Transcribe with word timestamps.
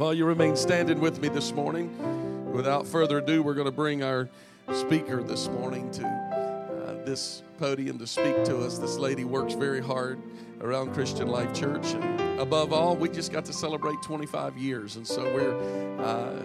While 0.00 0.14
you 0.14 0.24
remain 0.24 0.56
standing 0.56 0.98
with 0.98 1.20
me 1.20 1.28
this 1.28 1.52
morning, 1.52 2.50
without 2.54 2.86
further 2.86 3.18
ado, 3.18 3.42
we're 3.42 3.52
going 3.52 3.66
to 3.66 3.70
bring 3.70 4.02
our 4.02 4.30
speaker 4.72 5.22
this 5.22 5.46
morning 5.48 5.90
to 5.90 6.06
uh, 6.06 7.04
this 7.04 7.42
podium 7.58 7.98
to 7.98 8.06
speak 8.06 8.42
to 8.44 8.64
us. 8.64 8.78
This 8.78 8.96
lady 8.96 9.24
works 9.24 9.52
very 9.52 9.82
hard 9.82 10.18
around 10.62 10.94
Christian 10.94 11.28
Life 11.28 11.52
Church, 11.52 11.92
and 11.92 12.40
above 12.40 12.72
all, 12.72 12.96
we 12.96 13.10
just 13.10 13.30
got 13.30 13.44
to 13.44 13.52
celebrate 13.52 14.00
25 14.02 14.56
years, 14.56 14.96
and 14.96 15.06
so 15.06 15.22
we're 15.34 16.02
uh, 16.02 16.44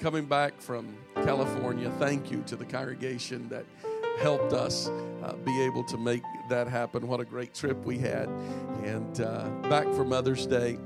coming 0.00 0.24
back 0.24 0.60
from 0.60 0.96
California. 1.14 1.92
Thank 2.00 2.32
you 2.32 2.42
to 2.48 2.56
the 2.56 2.64
congregation 2.64 3.48
that 3.50 3.66
helped 4.18 4.52
us 4.52 4.88
uh, 5.22 5.34
be 5.44 5.62
able 5.62 5.84
to 5.84 5.96
make 5.96 6.24
that 6.48 6.66
happen. 6.66 7.06
What 7.06 7.20
a 7.20 7.24
great 7.24 7.54
trip 7.54 7.84
we 7.84 7.98
had. 7.98 8.28
And 8.82 9.20
uh, 9.20 9.48
back 9.70 9.84
for 9.94 10.04
Mother's 10.04 10.44
Day. 10.44 10.76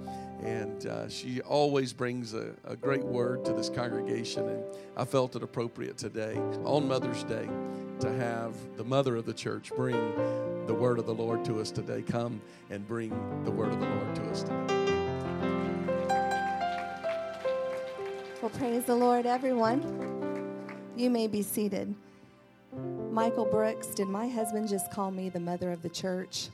And 0.43 0.87
uh, 0.87 1.09
she 1.09 1.41
always 1.41 1.93
brings 1.93 2.33
a, 2.33 2.55
a, 2.65 2.77
great 2.77 3.05
word 3.05 3.45
to 3.47 3.53
this 3.53 3.69
congregation. 3.69 4.49
And 4.49 4.63
I 4.97 5.05
felt 5.05 5.35
it 5.35 5.43
appropriate 5.43 5.99
today 5.99 6.37
on 6.65 6.87
Mother's 6.87 7.25
Day 7.25 7.49
to 8.01 8.13
have 8.13 8.55
the 8.77 8.85
mother 8.85 9.17
of 9.17 9.27
the 9.27 9.35
church 9.35 9.73
bring 9.75 9.97
the 10.67 10.75
word 10.75 11.01
of 11.01 11.07
the 11.07 11.15
Lord 11.15 11.45
to 11.47 11.61
us 11.61 11.73
today. 11.73 12.03
Come 12.03 12.41
and 12.71 12.87
bring 12.87 13.11
the 13.45 13.51
word 13.51 13.73
of 13.73 13.81
the 13.81 13.87
Lord 13.87 14.15
to 14.15 14.23
us 14.31 14.43
today. 14.45 14.89
Well, 18.41 18.51
praise 18.51 18.85
the 18.85 18.95
Lord, 18.95 19.27
everyone. 19.27 19.83
You 20.97 21.11
may 21.11 21.27
be 21.27 21.43
seated. 21.43 21.93
Michael 23.11 23.45
Brooks, 23.45 23.89
did 23.89 24.07
my 24.07 24.29
husband 24.29 24.69
just 24.69 24.93
call 24.93 25.11
me 25.11 25.29
the 25.29 25.41
mother 25.41 25.73
of 25.73 25.83
the 25.83 25.89
church? 25.89 26.51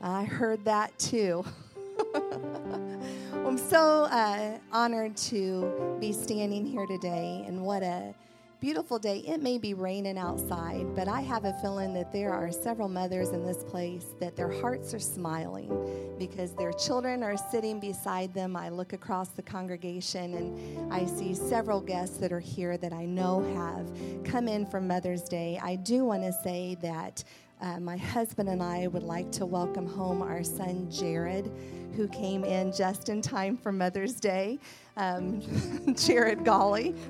I 0.00 0.24
heard 0.24 0.64
that 0.64 0.98
too. 0.98 1.44
I'm 3.34 3.56
so 3.56 4.04
uh, 4.04 4.58
honored 4.70 5.16
to 5.28 5.96
be 6.00 6.12
standing 6.12 6.66
here 6.66 6.86
today, 6.86 7.44
and 7.46 7.62
what 7.62 7.82
a 7.82 8.14
beautiful 8.60 8.98
day. 8.98 9.18
It 9.26 9.42
may 9.42 9.58
be 9.58 9.74
raining 9.74 10.18
outside, 10.18 10.94
but 10.94 11.08
I 11.08 11.20
have 11.22 11.44
a 11.44 11.52
feeling 11.62 11.94
that 11.94 12.12
there 12.12 12.32
are 12.32 12.52
several 12.52 12.88
mothers 12.88 13.30
in 13.30 13.44
this 13.44 13.64
place 13.64 14.14
that 14.20 14.36
their 14.36 14.50
hearts 14.50 14.94
are 14.94 15.00
smiling 15.00 16.16
because 16.18 16.52
their 16.52 16.72
children 16.72 17.22
are 17.22 17.36
sitting 17.36 17.80
beside 17.80 18.32
them. 18.34 18.54
I 18.54 18.68
look 18.68 18.92
across 18.92 19.30
the 19.30 19.42
congregation 19.42 20.34
and 20.34 20.92
I 20.92 21.06
see 21.06 21.34
several 21.34 21.80
guests 21.80 22.18
that 22.18 22.32
are 22.32 22.40
here 22.40 22.76
that 22.76 22.92
I 22.92 23.04
know 23.04 23.42
have 23.54 23.90
come 24.24 24.46
in 24.46 24.66
for 24.66 24.80
Mother's 24.80 25.24
Day. 25.24 25.58
I 25.60 25.76
do 25.76 26.04
want 26.04 26.22
to 26.22 26.32
say 26.44 26.76
that 26.82 27.24
uh, 27.62 27.78
my 27.78 27.96
husband 27.96 28.48
and 28.48 28.62
I 28.62 28.88
would 28.88 29.04
like 29.04 29.30
to 29.32 29.46
welcome 29.46 29.86
home 29.86 30.20
our 30.20 30.42
son 30.42 30.90
Jared, 30.90 31.50
who 31.96 32.08
came 32.08 32.44
in 32.44 32.72
just 32.72 33.08
in 33.08 33.22
time 33.22 33.56
for 33.56 33.70
Mother's 33.70 34.14
Day. 34.14 34.58
Um, 34.96 35.40
Jared 35.96 36.44
Golly. 36.44 36.94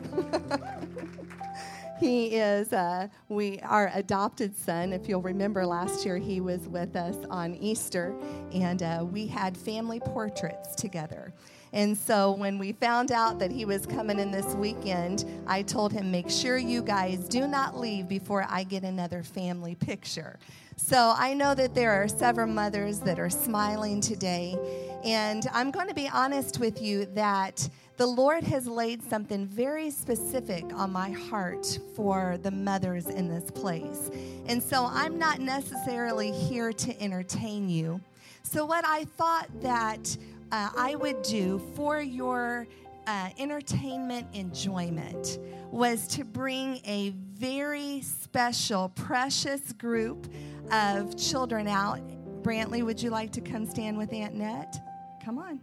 He 2.03 2.35
is 2.35 2.73
uh, 2.73 3.07
we 3.29 3.61
our 3.61 3.93
adopted 3.95 4.57
son. 4.57 4.93
If 4.93 5.09
you'll 5.09 5.23
remember, 5.23 5.65
last 5.65 6.05
year 6.05 6.19
he 6.19 6.41
was 6.41 6.67
with 6.67 6.97
us 6.97 7.15
on 7.31 7.55
Easter, 7.55 8.13
and 8.53 8.83
uh, 8.83 9.07
we 9.09 9.29
had 9.29 9.57
family 9.57 10.01
portraits 10.01 10.75
together. 10.75 11.33
And 11.73 11.97
so 11.97 12.33
when 12.33 12.59
we 12.59 12.73
found 12.73 13.13
out 13.13 13.39
that 13.39 13.51
he 13.51 13.65
was 13.65 13.87
coming 13.87 14.19
in 14.19 14.31
this 14.31 14.55
weekend, 14.55 15.25
I 15.47 15.63
told 15.63 15.93
him, 15.93 16.11
make 16.11 16.29
sure 16.29 16.59
you 16.59 16.83
guys 16.83 17.21
do 17.29 17.47
not 17.47 17.79
leave 17.79 18.09
before 18.09 18.47
I 18.49 18.65
get 18.65 18.83
another 18.83 19.23
family 19.23 19.75
picture. 19.75 20.39
So 20.77 21.15
I 21.17 21.33
know 21.33 21.55
that 21.55 21.75
there 21.75 21.93
are 21.93 22.09
several 22.09 22.47
mothers 22.47 23.01
that 23.01 23.19
are 23.19 23.31
smiling 23.31 24.01
today. 24.01 24.57
And 25.05 25.47
I'm 25.53 25.71
going 25.71 25.89
to 25.89 25.95
be 25.95 26.09
honest 26.09 26.59
with 26.61 26.83
you 26.83 27.07
that 27.15 27.69
the 27.97 28.07
Lord 28.07 28.45
has 28.45 28.67
laid 28.67 29.03
something 29.03 29.47
very 29.47 29.91
specific 29.91 30.65
on 30.75 30.93
my 30.93 31.11
heart 31.11 31.79
for 31.95 32.39
the 32.43 32.51
mothers 32.51 33.07
in 33.07 33.29
this 33.29 33.51
place. 33.51 34.11
And 34.47 34.63
so 34.63 34.89
I'm 34.91 35.19
not 35.19 35.41
necessarily 35.41 36.33
here 36.33 36.73
to 36.73 37.01
entertain 37.03 37.69
you. 37.69 38.01
So, 38.43 38.67
what 38.67 38.85
I 38.85 39.05
thought 39.05 39.49
that 39.63 40.17
uh, 40.53 40.69
I 40.77 40.95
would 40.95 41.23
do 41.23 41.59
for 41.75 42.01
your 42.01 42.67
uh, 43.07 43.31
entertainment 43.39 44.29
enjoyment 44.35 45.39
was 45.71 46.07
to 46.09 46.25
bring 46.25 46.81
a 46.85 47.11
very 47.35 48.03
special, 48.03 48.91
precious 48.91 49.73
group 49.73 50.29
of 50.71 51.17
children 51.17 51.67
out. 51.67 52.01
Brantley, 52.43 52.85
would 52.85 53.03
you 53.03 53.11
like 53.11 53.33
to 53.33 53.41
come 53.41 53.67
stand 53.67 53.97
with 53.97 54.13
Aunt 54.13 54.35
Net? 54.35 54.79
Come 55.25 55.39
on. 55.39 55.61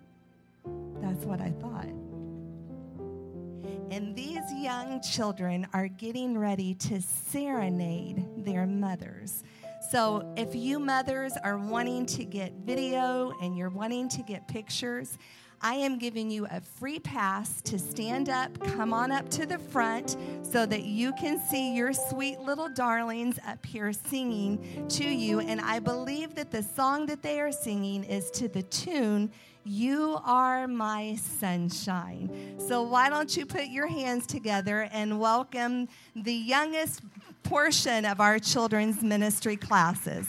That's 1.01 1.23
what 1.25 1.39
I 1.39 1.51
thought. 1.51 1.87
And 3.91 4.15
these 4.15 4.51
young 4.53 5.01
children 5.01 5.67
are 5.73 5.87
getting 5.87 6.37
ready 6.37 6.73
to 6.75 7.01
serenade 7.01 8.25
their 8.45 8.65
mothers. 8.65 9.43
So, 9.81 10.33
if 10.35 10.53
you 10.53 10.77
mothers 10.77 11.33
are 11.41 11.57
wanting 11.57 12.05
to 12.07 12.25
get 12.25 12.51
video 12.65 13.31
and 13.41 13.57
you're 13.57 13.69
wanting 13.69 14.09
to 14.09 14.21
get 14.21 14.45
pictures, 14.47 15.17
I 15.61 15.75
am 15.75 15.97
giving 15.97 16.29
you 16.29 16.45
a 16.51 16.59
free 16.59 16.99
pass 16.99 17.61
to 17.63 17.79
stand 17.79 18.29
up, 18.29 18.59
come 18.75 18.93
on 18.93 19.11
up 19.11 19.29
to 19.31 19.45
the 19.45 19.57
front 19.57 20.17
so 20.41 20.65
that 20.65 20.83
you 20.83 21.13
can 21.13 21.39
see 21.39 21.75
your 21.75 21.93
sweet 21.93 22.39
little 22.39 22.69
darlings 22.69 23.39
up 23.47 23.65
here 23.65 23.91
singing 23.93 24.85
to 24.89 25.05
you. 25.05 25.39
And 25.39 25.61
I 25.61 25.79
believe 25.79 26.35
that 26.35 26.51
the 26.51 26.61
song 26.63 27.05
that 27.07 27.23
they 27.23 27.39
are 27.39 27.51
singing 27.51 28.03
is 28.03 28.29
to 28.31 28.49
the 28.49 28.63
tune 28.63 29.31
you 29.65 30.17
are 30.23 30.67
my 30.67 31.15
sunshine. 31.15 32.55
So, 32.67 32.81
why 32.81 33.09
don't 33.09 33.35
you 33.35 33.45
put 33.45 33.67
your 33.67 33.87
hands 33.87 34.25
together 34.25 34.89
and 34.91 35.19
welcome 35.19 35.87
the 36.15 36.33
youngest 36.33 37.01
portion 37.43 38.05
of 38.05 38.19
our 38.19 38.39
children's 38.39 39.01
ministry 39.01 39.55
classes? 39.55 40.27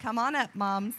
Come 0.00 0.18
on 0.18 0.34
up, 0.34 0.54
moms. 0.54 0.94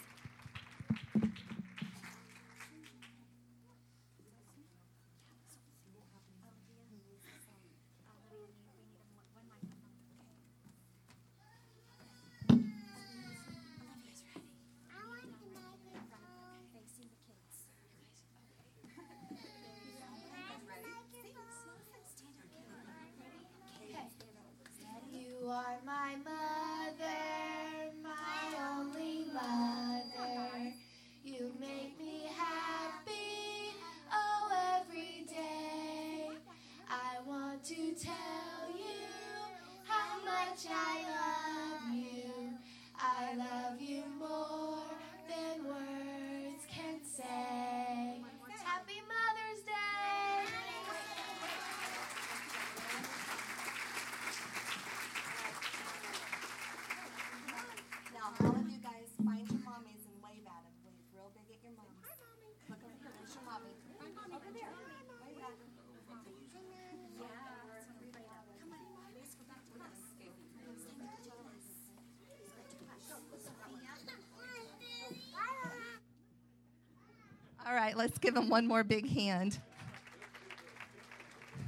Right, 77.81 77.97
let's 77.97 78.17
give 78.19 78.35
them 78.35 78.47
one 78.47 78.67
more 78.67 78.83
big 78.83 79.09
hand. 79.09 79.59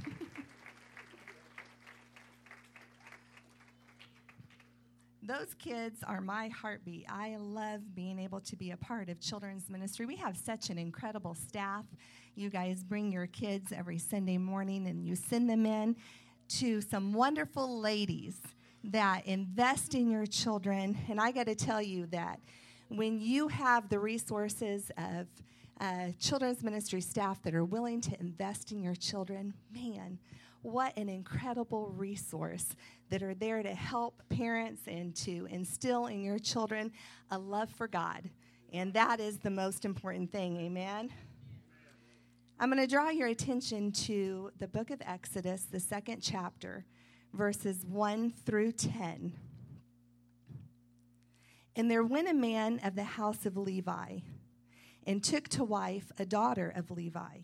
Those 5.22 5.54
kids 5.58 6.04
are 6.06 6.20
my 6.20 6.48
heartbeat. 6.48 7.06
I 7.08 7.34
love 7.36 7.96
being 7.96 8.20
able 8.20 8.38
to 8.42 8.54
be 8.54 8.70
a 8.70 8.76
part 8.76 9.08
of 9.08 9.18
children's 9.18 9.68
ministry. 9.68 10.06
We 10.06 10.14
have 10.16 10.36
such 10.36 10.70
an 10.70 10.78
incredible 10.78 11.34
staff. 11.34 11.84
You 12.36 12.48
guys 12.48 12.84
bring 12.84 13.10
your 13.10 13.26
kids 13.26 13.72
every 13.72 13.98
Sunday 13.98 14.38
morning 14.38 14.86
and 14.86 15.04
you 15.04 15.16
send 15.16 15.50
them 15.50 15.66
in 15.66 15.96
to 16.60 16.80
some 16.80 17.12
wonderful 17.12 17.80
ladies 17.80 18.40
that 18.84 19.26
invest 19.26 19.96
in 19.96 20.08
your 20.10 20.26
children. 20.26 20.96
And 21.08 21.20
I 21.20 21.32
got 21.32 21.46
to 21.46 21.56
tell 21.56 21.82
you 21.82 22.06
that 22.12 22.38
when 22.88 23.18
you 23.18 23.48
have 23.48 23.88
the 23.88 23.98
resources 23.98 24.92
of 24.96 25.26
uh, 25.80 26.08
children's 26.20 26.62
ministry 26.62 27.00
staff 27.00 27.42
that 27.42 27.54
are 27.54 27.64
willing 27.64 28.00
to 28.02 28.18
invest 28.20 28.72
in 28.72 28.82
your 28.82 28.94
children, 28.94 29.54
man, 29.72 30.18
what 30.62 30.96
an 30.96 31.08
incredible 31.08 31.92
resource 31.96 32.74
that 33.10 33.22
are 33.22 33.34
there 33.34 33.62
to 33.62 33.74
help 33.74 34.22
parents 34.30 34.82
and 34.86 35.14
to 35.14 35.46
instill 35.50 36.06
in 36.06 36.22
your 36.22 36.38
children 36.38 36.90
a 37.30 37.38
love 37.38 37.70
for 37.70 37.86
God. 37.86 38.30
And 38.72 38.92
that 38.94 39.20
is 39.20 39.38
the 39.38 39.50
most 39.50 39.84
important 39.84 40.32
thing. 40.32 40.56
Amen. 40.56 41.10
I'm 42.58 42.70
going 42.70 42.80
to 42.80 42.86
draw 42.86 43.10
your 43.10 43.28
attention 43.28 43.92
to 43.92 44.52
the 44.58 44.68
book 44.68 44.90
of 44.90 45.02
Exodus, 45.04 45.64
the 45.64 45.80
second 45.80 46.20
chapter, 46.22 46.86
verses 47.32 47.84
1 47.84 48.32
through 48.46 48.72
10. 48.72 49.32
And 51.76 51.90
there 51.90 52.04
went 52.04 52.28
a 52.28 52.34
man 52.34 52.80
of 52.84 52.94
the 52.94 53.04
house 53.04 53.44
of 53.44 53.56
Levi 53.56 54.20
and 55.06 55.22
took 55.22 55.48
to 55.48 55.64
wife 55.64 56.10
a 56.18 56.24
daughter 56.24 56.72
of 56.74 56.90
Levi. 56.90 57.38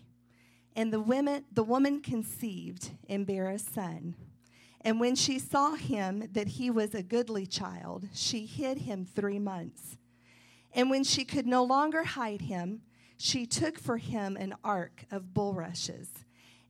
And 0.76 0.92
the, 0.92 1.00
women, 1.00 1.44
the 1.52 1.64
woman 1.64 2.00
conceived 2.00 2.90
and 3.08 3.26
bare 3.26 3.50
a 3.50 3.58
son. 3.58 4.14
And 4.82 4.98
when 4.98 5.14
she 5.14 5.38
saw 5.38 5.74
him 5.74 6.28
that 6.32 6.48
he 6.48 6.70
was 6.70 6.94
a 6.94 7.02
goodly 7.02 7.46
child, 7.46 8.08
she 8.14 8.46
hid 8.46 8.78
him 8.78 9.04
three 9.04 9.38
months. 9.38 9.98
And 10.72 10.88
when 10.88 11.04
she 11.04 11.24
could 11.24 11.46
no 11.46 11.64
longer 11.64 12.04
hide 12.04 12.42
him, 12.42 12.82
she 13.16 13.44
took 13.44 13.78
for 13.78 13.98
him 13.98 14.36
an 14.36 14.54
ark 14.64 15.04
of 15.10 15.34
bulrushes 15.34 16.08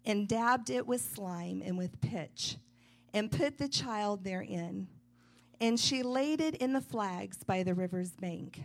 and 0.05 0.27
dabbed 0.27 0.71
it 0.71 0.87
with 0.87 1.01
slime 1.01 1.63
and 1.65 1.79
with 1.79 2.01
pitch 2.01 2.57
and 3.13 3.31
put 3.31 3.59
the 3.59 3.69
child 3.69 4.25
therein. 4.25 4.89
And 5.61 5.79
she 5.79 6.03
laid 6.03 6.41
it 6.41 6.57
in 6.57 6.73
the 6.73 6.81
flags 6.81 7.45
by 7.45 7.63
the 7.63 7.75
river's 7.75 8.13
bank. 8.13 8.65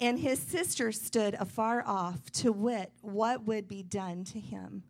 And 0.00 0.18
his 0.18 0.40
sister 0.40 0.92
stood 0.92 1.34
afar 1.34 1.82
off 1.86 2.30
to 2.32 2.52
wit 2.52 2.92
what 3.00 3.46
would 3.46 3.68
be 3.68 3.82
done 3.82 4.24
to 4.24 4.40
him. 4.40 4.82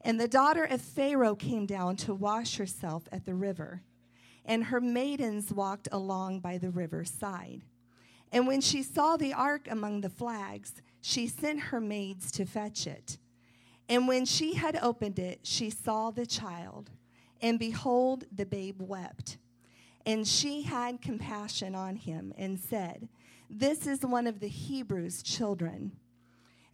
And 0.00 0.20
the 0.20 0.28
daughter 0.28 0.64
of 0.64 0.80
Pharaoh 0.80 1.36
came 1.36 1.64
down 1.64 1.96
to 1.98 2.14
wash 2.14 2.56
herself 2.56 3.04
at 3.12 3.24
the 3.24 3.34
river, 3.34 3.82
and 4.44 4.64
her 4.64 4.80
maidens 4.80 5.52
walked 5.52 5.88
along 5.92 6.40
by 6.40 6.58
the 6.58 6.70
river's 6.70 7.10
side. 7.10 7.62
And 8.32 8.46
when 8.46 8.60
she 8.60 8.82
saw 8.82 9.16
the 9.16 9.32
ark 9.32 9.68
among 9.70 10.00
the 10.00 10.10
flags, 10.10 10.82
she 11.00 11.28
sent 11.28 11.60
her 11.60 11.80
maids 11.80 12.32
to 12.32 12.44
fetch 12.44 12.86
it. 12.86 13.18
And 13.88 14.08
when 14.08 14.24
she 14.24 14.54
had 14.54 14.76
opened 14.82 15.18
it, 15.18 15.40
she 15.42 15.70
saw 15.70 16.10
the 16.10 16.26
child, 16.26 16.90
and 17.40 17.58
behold, 17.58 18.24
the 18.32 18.46
babe 18.46 18.80
wept. 18.80 19.38
And 20.04 20.26
she 20.26 20.62
had 20.62 21.00
compassion 21.00 21.74
on 21.74 21.94
him 21.94 22.32
and 22.36 22.58
said, 22.58 23.08
This 23.54 23.86
is 23.86 24.00
one 24.00 24.26
of 24.26 24.40
the 24.40 24.48
Hebrews' 24.48 25.22
children. 25.22 25.92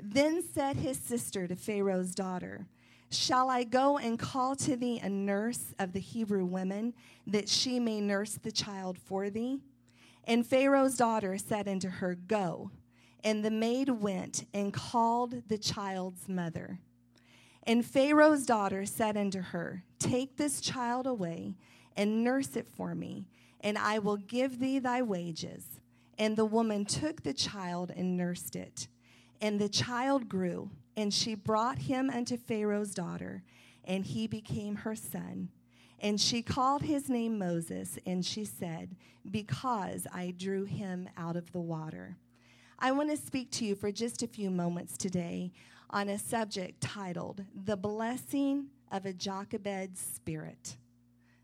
Then 0.00 0.44
said 0.44 0.76
his 0.76 0.96
sister 0.96 1.48
to 1.48 1.56
Pharaoh's 1.56 2.14
daughter, 2.14 2.66
Shall 3.10 3.50
I 3.50 3.64
go 3.64 3.98
and 3.98 4.16
call 4.16 4.54
to 4.54 4.76
thee 4.76 5.00
a 5.02 5.08
nurse 5.08 5.74
of 5.80 5.92
the 5.92 5.98
Hebrew 5.98 6.44
women, 6.44 6.94
that 7.26 7.48
she 7.48 7.80
may 7.80 8.00
nurse 8.00 8.34
the 8.34 8.52
child 8.52 8.96
for 8.96 9.28
thee? 9.28 9.58
And 10.22 10.46
Pharaoh's 10.46 10.96
daughter 10.96 11.36
said 11.36 11.66
unto 11.66 11.88
her, 11.88 12.14
Go. 12.14 12.70
And 13.24 13.44
the 13.44 13.50
maid 13.50 13.88
went 13.88 14.44
and 14.54 14.72
called 14.72 15.48
the 15.48 15.58
child's 15.58 16.28
mother. 16.28 16.78
And 17.64 17.84
Pharaoh's 17.84 18.46
daughter 18.46 18.86
said 18.86 19.16
unto 19.16 19.40
her, 19.40 19.82
Take 19.98 20.36
this 20.36 20.60
child 20.60 21.08
away 21.08 21.56
and 21.96 22.22
nurse 22.22 22.54
it 22.54 22.68
for 22.68 22.94
me, 22.94 23.26
and 23.60 23.76
I 23.76 23.98
will 23.98 24.16
give 24.16 24.60
thee 24.60 24.78
thy 24.78 25.02
wages. 25.02 25.77
And 26.18 26.36
the 26.36 26.44
woman 26.44 26.84
took 26.84 27.22
the 27.22 27.32
child 27.32 27.92
and 27.94 28.16
nursed 28.16 28.56
it. 28.56 28.88
And 29.40 29.60
the 29.60 29.68
child 29.68 30.28
grew, 30.28 30.70
and 30.96 31.14
she 31.14 31.34
brought 31.34 31.78
him 31.78 32.10
unto 32.10 32.36
Pharaoh's 32.36 32.92
daughter, 32.92 33.44
and 33.84 34.04
he 34.04 34.26
became 34.26 34.76
her 34.76 34.96
son. 34.96 35.48
And 36.00 36.20
she 36.20 36.42
called 36.42 36.82
his 36.82 37.08
name 37.08 37.38
Moses, 37.38 37.98
and 38.04 38.24
she 38.24 38.44
said, 38.44 38.96
Because 39.30 40.06
I 40.12 40.34
drew 40.36 40.64
him 40.64 41.08
out 41.16 41.36
of 41.36 41.52
the 41.52 41.60
water. 41.60 42.16
I 42.78 42.92
want 42.92 43.10
to 43.10 43.16
speak 43.16 43.50
to 43.52 43.64
you 43.64 43.74
for 43.74 43.90
just 43.90 44.22
a 44.22 44.28
few 44.28 44.50
moments 44.50 44.96
today 44.96 45.52
on 45.90 46.08
a 46.08 46.18
subject 46.18 46.80
titled 46.80 47.44
The 47.64 47.76
Blessing 47.76 48.66
of 48.92 49.06
a 49.06 49.12
Jochebed 49.12 49.96
Spirit. 49.96 50.76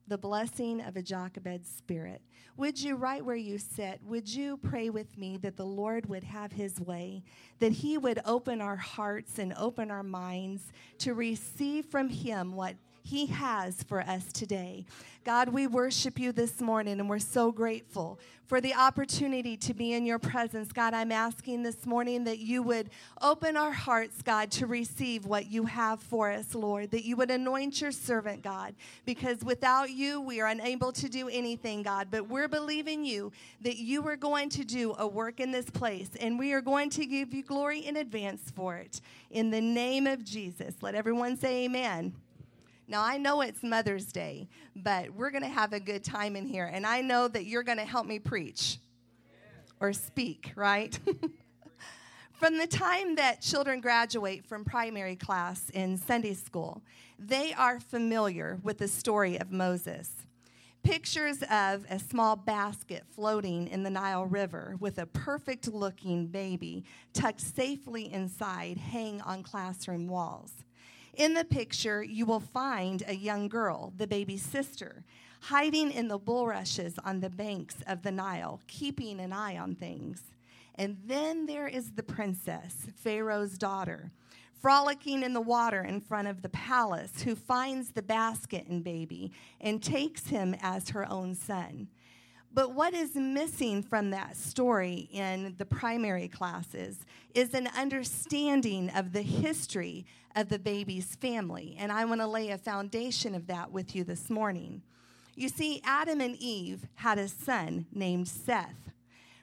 The 0.06 0.18
blessing 0.18 0.82
of 0.82 0.96
a 0.96 1.02
Jochebed 1.02 1.64
spirit. 1.66 2.20
Would 2.56 2.80
you, 2.80 2.94
right 2.94 3.24
where 3.24 3.34
you 3.34 3.58
sit, 3.58 4.00
would 4.04 4.32
you 4.32 4.56
pray 4.58 4.88
with 4.88 5.18
me 5.18 5.36
that 5.38 5.56
the 5.56 5.66
Lord 5.66 6.06
would 6.08 6.22
have 6.22 6.52
his 6.52 6.80
way, 6.80 7.24
that 7.58 7.72
he 7.72 7.98
would 7.98 8.20
open 8.24 8.60
our 8.60 8.76
hearts 8.76 9.40
and 9.40 9.52
open 9.54 9.90
our 9.90 10.04
minds 10.04 10.72
to 10.98 11.14
receive 11.14 11.86
from 11.86 12.08
him 12.08 12.54
what 12.54 12.76
he 13.04 13.26
has 13.26 13.82
for 13.82 14.00
us 14.00 14.32
today. 14.32 14.86
God, 15.24 15.50
we 15.50 15.66
worship 15.66 16.18
you 16.18 16.32
this 16.32 16.60
morning 16.60 17.00
and 17.00 17.08
we're 17.08 17.18
so 17.18 17.52
grateful 17.52 18.18
for 18.46 18.60
the 18.60 18.74
opportunity 18.74 19.56
to 19.58 19.74
be 19.74 19.92
in 19.92 20.06
your 20.06 20.18
presence. 20.18 20.72
God, 20.72 20.94
I'm 20.94 21.12
asking 21.12 21.62
this 21.62 21.84
morning 21.84 22.24
that 22.24 22.38
you 22.38 22.62
would 22.62 22.90
open 23.20 23.58
our 23.58 23.72
hearts, 23.72 24.22
God, 24.22 24.50
to 24.52 24.66
receive 24.66 25.26
what 25.26 25.50
you 25.50 25.64
have 25.64 26.00
for 26.00 26.30
us, 26.30 26.54
Lord, 26.54 26.90
that 26.92 27.04
you 27.04 27.16
would 27.16 27.30
anoint 27.30 27.80
your 27.80 27.92
servant, 27.92 28.42
God, 28.42 28.74
because 29.04 29.44
without 29.44 29.90
you, 29.90 30.20
we 30.20 30.40
are 30.40 30.48
unable 30.48 30.92
to 30.92 31.08
do 31.08 31.28
anything, 31.28 31.82
God. 31.82 32.08
But 32.10 32.28
we're 32.28 32.48
believing 32.48 33.04
you 33.04 33.32
that 33.62 33.76
you 33.76 34.06
are 34.08 34.16
going 34.16 34.48
to 34.50 34.64
do 34.64 34.94
a 34.98 35.06
work 35.06 35.40
in 35.40 35.52
this 35.52 35.68
place, 35.68 36.10
and 36.20 36.38
we 36.38 36.54
are 36.54 36.62
going 36.62 36.88
to 36.90 37.04
give 37.04 37.34
you 37.34 37.42
glory 37.42 37.80
in 37.80 37.96
advance 37.96 38.50
for 38.54 38.76
it. 38.76 39.00
In 39.30 39.50
the 39.50 39.60
name 39.60 40.06
of 40.06 40.24
Jesus, 40.24 40.74
let 40.80 40.94
everyone 40.94 41.36
say 41.36 41.64
amen. 41.64 42.14
Now, 42.86 43.02
I 43.02 43.16
know 43.16 43.40
it's 43.40 43.62
Mother's 43.62 44.12
Day, 44.12 44.48
but 44.76 45.10
we're 45.10 45.30
going 45.30 45.42
to 45.42 45.48
have 45.48 45.72
a 45.72 45.80
good 45.80 46.04
time 46.04 46.36
in 46.36 46.46
here. 46.46 46.70
And 46.70 46.86
I 46.86 47.00
know 47.00 47.28
that 47.28 47.46
you're 47.46 47.62
going 47.62 47.78
to 47.78 47.84
help 47.84 48.06
me 48.06 48.18
preach 48.18 48.78
or 49.80 49.94
speak, 49.94 50.52
right? 50.54 50.98
from 52.32 52.58
the 52.58 52.66
time 52.66 53.14
that 53.14 53.40
children 53.40 53.80
graduate 53.80 54.44
from 54.44 54.64
primary 54.64 55.16
class 55.16 55.70
in 55.70 55.96
Sunday 55.96 56.34
school, 56.34 56.82
they 57.18 57.54
are 57.54 57.80
familiar 57.80 58.58
with 58.62 58.78
the 58.78 58.88
story 58.88 59.38
of 59.40 59.50
Moses. 59.50 60.10
Pictures 60.82 61.42
of 61.50 61.86
a 61.88 61.98
small 61.98 62.36
basket 62.36 63.04
floating 63.08 63.68
in 63.68 63.82
the 63.82 63.88
Nile 63.88 64.26
River 64.26 64.76
with 64.78 64.98
a 64.98 65.06
perfect 65.06 65.68
looking 65.68 66.26
baby 66.26 66.84
tucked 67.14 67.40
safely 67.40 68.12
inside 68.12 68.76
hang 68.76 69.22
on 69.22 69.42
classroom 69.42 70.06
walls. 70.06 70.52
In 71.16 71.34
the 71.34 71.44
picture, 71.44 72.02
you 72.02 72.26
will 72.26 72.40
find 72.40 73.04
a 73.06 73.14
young 73.14 73.48
girl, 73.48 73.92
the 73.96 74.06
baby's 74.06 74.42
sister, 74.42 75.04
hiding 75.42 75.92
in 75.92 76.08
the 76.08 76.18
bulrushes 76.18 76.98
on 77.04 77.20
the 77.20 77.30
banks 77.30 77.76
of 77.86 78.02
the 78.02 78.10
Nile, 78.10 78.60
keeping 78.66 79.20
an 79.20 79.32
eye 79.32 79.56
on 79.56 79.76
things. 79.76 80.22
And 80.74 80.96
then 81.06 81.46
there 81.46 81.68
is 81.68 81.92
the 81.92 82.02
princess, 82.02 82.88
Pharaoh's 82.96 83.56
daughter, 83.58 84.10
frolicking 84.60 85.22
in 85.22 85.34
the 85.34 85.40
water 85.40 85.82
in 85.82 86.00
front 86.00 86.26
of 86.26 86.42
the 86.42 86.48
palace, 86.48 87.22
who 87.22 87.36
finds 87.36 87.90
the 87.90 88.02
basket 88.02 88.66
and 88.66 88.82
baby 88.82 89.30
and 89.60 89.80
takes 89.80 90.28
him 90.28 90.56
as 90.60 90.88
her 90.88 91.08
own 91.08 91.36
son. 91.36 91.88
But 92.54 92.72
what 92.72 92.94
is 92.94 93.16
missing 93.16 93.82
from 93.82 94.10
that 94.10 94.36
story 94.36 95.08
in 95.12 95.56
the 95.58 95.66
primary 95.66 96.28
classes 96.28 97.04
is 97.34 97.52
an 97.52 97.68
understanding 97.76 98.90
of 98.90 99.12
the 99.12 99.22
history 99.22 100.06
of 100.36 100.48
the 100.48 100.60
baby's 100.60 101.16
family. 101.16 101.76
And 101.80 101.90
I 101.90 102.04
want 102.04 102.20
to 102.20 102.28
lay 102.28 102.50
a 102.50 102.58
foundation 102.58 103.34
of 103.34 103.48
that 103.48 103.72
with 103.72 103.96
you 103.96 104.04
this 104.04 104.30
morning. 104.30 104.82
You 105.34 105.48
see, 105.48 105.82
Adam 105.84 106.20
and 106.20 106.36
Eve 106.36 106.86
had 106.94 107.18
a 107.18 107.26
son 107.26 107.86
named 107.92 108.28
Seth. 108.28 108.92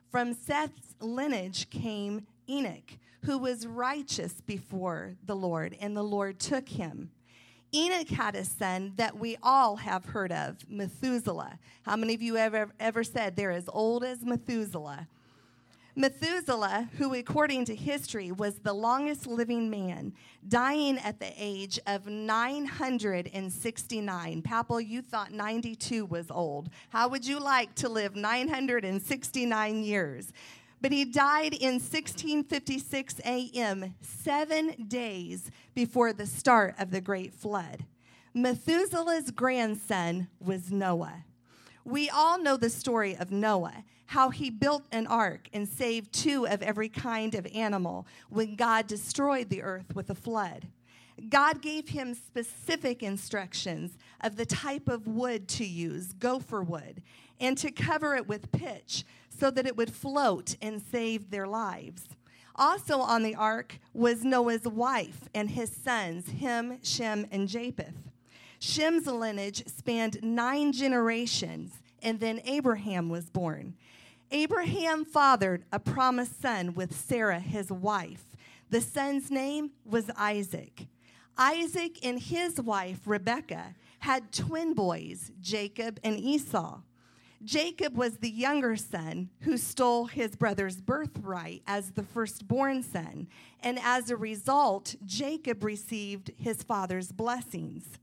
From 0.10 0.34
Seth's 0.34 0.96
lineage 1.01 1.70
came 1.70 2.25
Enoch, 2.50 2.98
who 3.25 3.38
was 3.38 3.68
righteous 3.68 4.39
before 4.39 5.15
the 5.25 5.36
Lord, 5.36 5.75
and 5.82 5.98
the 5.98 6.03
Lord 6.03 6.39
took 6.39 6.70
him. 6.70 7.12
Enoch 7.74 8.10
had 8.10 8.36
a 8.36 8.44
son 8.44 8.94
that 8.98 9.18
we 9.18 9.38
all 9.42 9.78
have 9.78 10.04
heard 10.04 10.32
of, 10.32 10.58
Methuselah. 10.70 11.58
How 11.84 11.96
many 11.96 12.13
of 12.13 12.22
you 12.22 12.36
ever 12.36 12.70
ever 12.80 13.04
said 13.04 13.36
they're 13.36 13.51
as 13.51 13.70
old 13.72 14.04
as 14.04 14.25
Methuselah? 14.25 15.08
Methuselah, 15.96 16.90
who 16.98 17.13
according 17.13 17.66
to 17.66 17.75
history 17.75 18.32
was 18.32 18.60
the 18.60 18.74
longest 18.74 19.28
living 19.28 19.70
man, 19.70 20.13
dying 20.48 20.98
at 21.00 21.20
the 21.20 21.34
age 21.38 21.78
of 21.86 22.08
969. 22.08 24.42
Papal, 24.42 24.80
you 24.80 25.01
thought 25.01 25.34
92 25.34 26.06
was 26.06 26.32
old. 26.32 26.70
How 26.90 27.10
would 27.10 27.25
you 27.25 27.40
like 27.40 27.75
to 27.75 27.90
live 27.90 28.16
969 28.16 29.84
years? 29.84 30.32
But 30.82 30.92
he 30.92 31.06
died 31.06 31.54
in 31.54 31.74
1656 31.74 33.22
AM, 33.24 33.94
seven 34.02 34.88
days 34.88 35.52
before 35.76 36.12
the 36.12 36.26
start 36.26 36.76
of 36.80 36.90
the 36.90 37.02
Great 37.02 37.34
Flood. 37.34 37.86
Methuselah's 38.34 39.30
grandson 39.30 40.28
was 40.40 40.72
Noah. 40.72 41.26
We 41.86 42.10
all 42.10 42.42
know 42.42 42.58
the 42.58 42.70
story 42.70 43.16
of 43.16 43.32
Noah, 43.32 43.84
how 44.08 44.30
he 44.30 44.50
built 44.50 44.86
an 44.92 45.06
ark 45.08 45.50
and 45.54 45.68
saved 45.68 46.14
two 46.14 46.48
of 46.48 46.64
every 46.64 46.90
kind 46.90 47.36
of 47.36 47.48
animal 47.54 48.08
when 48.30 48.56
God 48.56 48.88
destroyed 48.88 49.50
the 49.50 49.62
earth 49.62 49.96
with 49.96 50.10
a 50.10 50.16
flood. 50.16 50.68
God 51.30 51.62
gave 51.62 51.89
him 51.89 52.13
specific 52.13 53.03
instructions 53.03 53.98
of 54.22 54.36
the 54.36 54.46
type 54.46 54.88
of 54.88 55.08
wood 55.08 55.48
to 55.50 55.65
use, 55.65 56.13
gopher 56.13 56.63
wood, 56.63 57.01
and 57.39 57.58
to 57.58 57.72
cover 57.72 58.15
it 58.15 58.27
with 58.27 58.51
pitch 58.51 59.03
so 59.30 59.51
that 59.51 59.65
it 59.65 59.75
would 59.75 59.94
float 59.94 60.56
and 60.62 60.82
save 60.82 61.30
their 61.30 61.48
lives. 61.48 62.10
Also 62.56 63.00
on 63.00 63.24
the 63.24 63.36
ark 63.36 63.80
was 63.94 64.24
Noah's 64.24 64.68
wife 64.68 65.30
and 65.34 65.50
his 65.51 65.72
sons, 65.72 66.30
Ham, 66.39 66.80
Shem, 66.84 67.25
and 67.32 67.48
Japheth. 67.48 68.10
Shem's 68.60 69.08
lineage 69.08 69.63
spanned 69.68 70.22
nine 70.22 70.72
generations, 70.72 71.74
and 72.03 72.20
then 72.20 72.41
Abraham 72.46 73.10
was 73.10 73.30
born. 73.30 73.75
Abraham 74.30 75.03
fathered 75.03 75.63
a 75.72 75.80
promised 75.80 76.39
son 76.41 76.74
with 76.74 76.96
Sarah, 76.96 77.39
his 77.39 77.72
wife. 77.72 78.25
The 78.70 78.82
son's 78.82 79.32
name 79.32 79.72
was 79.84 80.12
Isaac. 80.15 80.88
Isaac 81.43 81.98
and 82.05 82.19
his 82.19 82.62
wife, 82.62 83.00
Rebekah, 83.03 83.74
had 83.98 84.31
twin 84.31 84.75
boys, 84.75 85.31
Jacob 85.41 86.00
and 86.03 86.19
Esau. 86.19 86.81
Jacob 87.43 87.98
was 87.98 88.17
the 88.17 88.29
younger 88.29 88.75
son 88.75 89.31
who 89.39 89.57
stole 89.57 90.05
his 90.05 90.36
brother's 90.36 90.79
birthright 90.79 91.63
as 91.65 91.93
the 91.93 92.03
firstborn 92.03 92.83
son, 92.83 93.27
and 93.60 93.79
as 93.81 94.12
a 94.12 94.15
result, 94.15 94.95
Jacob 95.03 95.63
received 95.63 96.29
his 96.38 96.62
father's 96.62 97.12
blessings. 97.12 97.98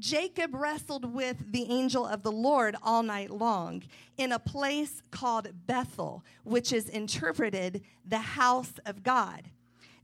Jacob 0.00 0.52
wrestled 0.52 1.14
with 1.14 1.52
the 1.52 1.70
angel 1.70 2.04
of 2.04 2.24
the 2.24 2.32
Lord 2.32 2.74
all 2.82 3.04
night 3.04 3.30
long 3.30 3.84
in 4.16 4.32
a 4.32 4.40
place 4.40 5.02
called 5.12 5.52
Bethel, 5.68 6.24
which 6.42 6.72
is 6.72 6.88
interpreted 6.88 7.84
the 8.04 8.18
house 8.18 8.72
of 8.84 9.04
God. 9.04 9.50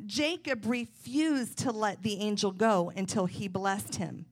Jacob 0.07 0.65
refused 0.67 1.59
to 1.59 1.73
let 1.73 2.03
the 2.03 2.21
angel 2.21 2.53
go 2.53 2.93
until 2.97 3.27
he 3.27 3.49
blessed 3.49 3.97
him. 3.97 4.27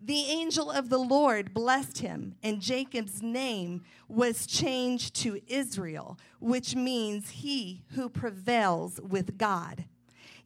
The 0.00 0.26
angel 0.26 0.70
of 0.70 0.90
the 0.90 0.98
Lord 0.98 1.52
blessed 1.52 1.98
him, 1.98 2.36
and 2.42 2.60
Jacob's 2.60 3.20
name 3.20 3.82
was 4.06 4.46
changed 4.46 5.14
to 5.16 5.40
Israel, 5.48 6.16
which 6.38 6.76
means 6.76 7.30
he 7.30 7.82
who 7.94 8.08
prevails 8.08 9.00
with 9.02 9.36
God. 9.36 9.86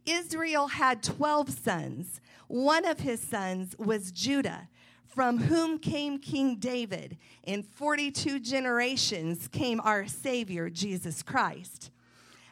Israel 0.07 0.69
had 0.69 1.03
12 1.03 1.51
sons. 1.51 2.21
One 2.49 2.87
of 2.87 3.01
his 3.01 3.21
sons 3.21 3.77
was 3.79 4.11
Judah, 4.11 4.69
from 5.07 5.39
whom 5.39 5.79
came 5.79 6.19
King 6.19 6.57
David. 6.57 7.19
In 7.45 7.63
42 7.63 8.41
generations 8.41 9.49
came 9.49 9.81
our 9.81 10.07
Savior, 10.07 10.71
Jesus 10.71 11.23
Christ. 11.23 11.92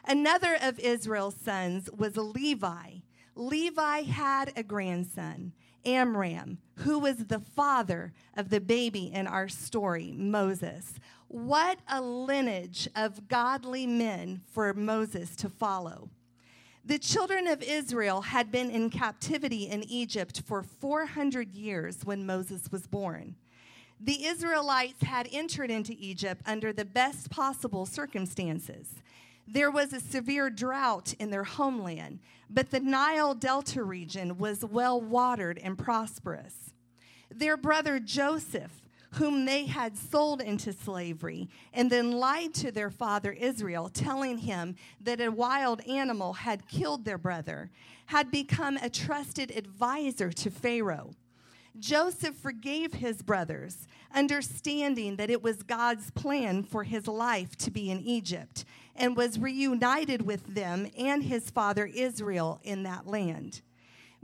Another 0.05 0.57
of 0.61 0.79
Israel's 0.79 1.35
sons 1.35 1.89
was 1.91 2.17
Levi. 2.17 2.99
Levi 3.35 4.01
had 4.01 4.51
a 4.55 4.63
grandson, 4.63 5.53
Amram, 5.85 6.57
who 6.75 6.99
was 6.99 7.17
the 7.17 7.39
father 7.39 8.13
of 8.35 8.49
the 8.49 8.59
baby 8.59 9.11
in 9.13 9.27
our 9.27 9.47
story, 9.47 10.13
Moses. 10.17 10.99
What 11.27 11.79
a 11.87 12.01
lineage 12.01 12.87
of 12.95 13.27
godly 13.27 13.87
men 13.87 14.41
for 14.51 14.73
Moses 14.73 15.35
to 15.37 15.49
follow. 15.49 16.09
The 16.83 16.99
children 16.99 17.47
of 17.47 17.61
Israel 17.61 18.21
had 18.21 18.51
been 18.51 18.71
in 18.71 18.89
captivity 18.89 19.67
in 19.67 19.83
Egypt 19.83 20.41
for 20.45 20.63
400 20.63 21.53
years 21.53 22.03
when 22.03 22.25
Moses 22.25 22.71
was 22.71 22.87
born. 22.87 23.35
The 23.99 24.25
Israelites 24.25 25.03
had 25.03 25.29
entered 25.31 25.69
into 25.69 25.95
Egypt 25.99 26.41
under 26.47 26.73
the 26.73 26.85
best 26.85 27.29
possible 27.29 27.85
circumstances. 27.85 28.95
There 29.51 29.69
was 29.69 29.91
a 29.91 29.99
severe 29.99 30.49
drought 30.49 31.13
in 31.19 31.29
their 31.29 31.43
homeland, 31.43 32.19
but 32.49 32.71
the 32.71 32.79
Nile 32.79 33.33
Delta 33.33 33.83
region 33.83 34.37
was 34.37 34.63
well 34.63 35.01
watered 35.01 35.59
and 35.59 35.77
prosperous. 35.77 36.73
Their 37.29 37.57
brother 37.57 37.99
Joseph 37.99 38.81
whom 39.15 39.45
they 39.45 39.65
had 39.65 39.97
sold 39.97 40.41
into 40.41 40.71
slavery, 40.71 41.49
and 41.73 41.89
then 41.91 42.11
lied 42.11 42.53
to 42.53 42.71
their 42.71 42.89
father 42.89 43.33
Israel, 43.33 43.89
telling 43.89 44.37
him 44.37 44.75
that 45.01 45.19
a 45.19 45.29
wild 45.29 45.81
animal 45.81 46.33
had 46.33 46.67
killed 46.67 47.03
their 47.03 47.17
brother, 47.17 47.69
had 48.05 48.31
become 48.31 48.77
a 48.77 48.89
trusted 48.89 49.51
advisor 49.51 50.31
to 50.31 50.49
Pharaoh. 50.49 51.11
Joseph 51.77 52.35
forgave 52.35 52.93
his 52.93 53.21
brothers, 53.21 53.87
understanding 54.13 55.17
that 55.17 55.29
it 55.29 55.43
was 55.43 55.63
God's 55.63 56.11
plan 56.11 56.63
for 56.63 56.83
his 56.83 57.07
life 57.07 57.55
to 57.57 57.71
be 57.71 57.91
in 57.91 57.99
Egypt, 58.01 58.65
and 58.95 59.15
was 59.15 59.39
reunited 59.39 60.21
with 60.23 60.53
them 60.53 60.89
and 60.97 61.23
his 61.23 61.49
father 61.49 61.85
Israel 61.85 62.59
in 62.63 62.83
that 62.83 63.07
land. 63.07 63.61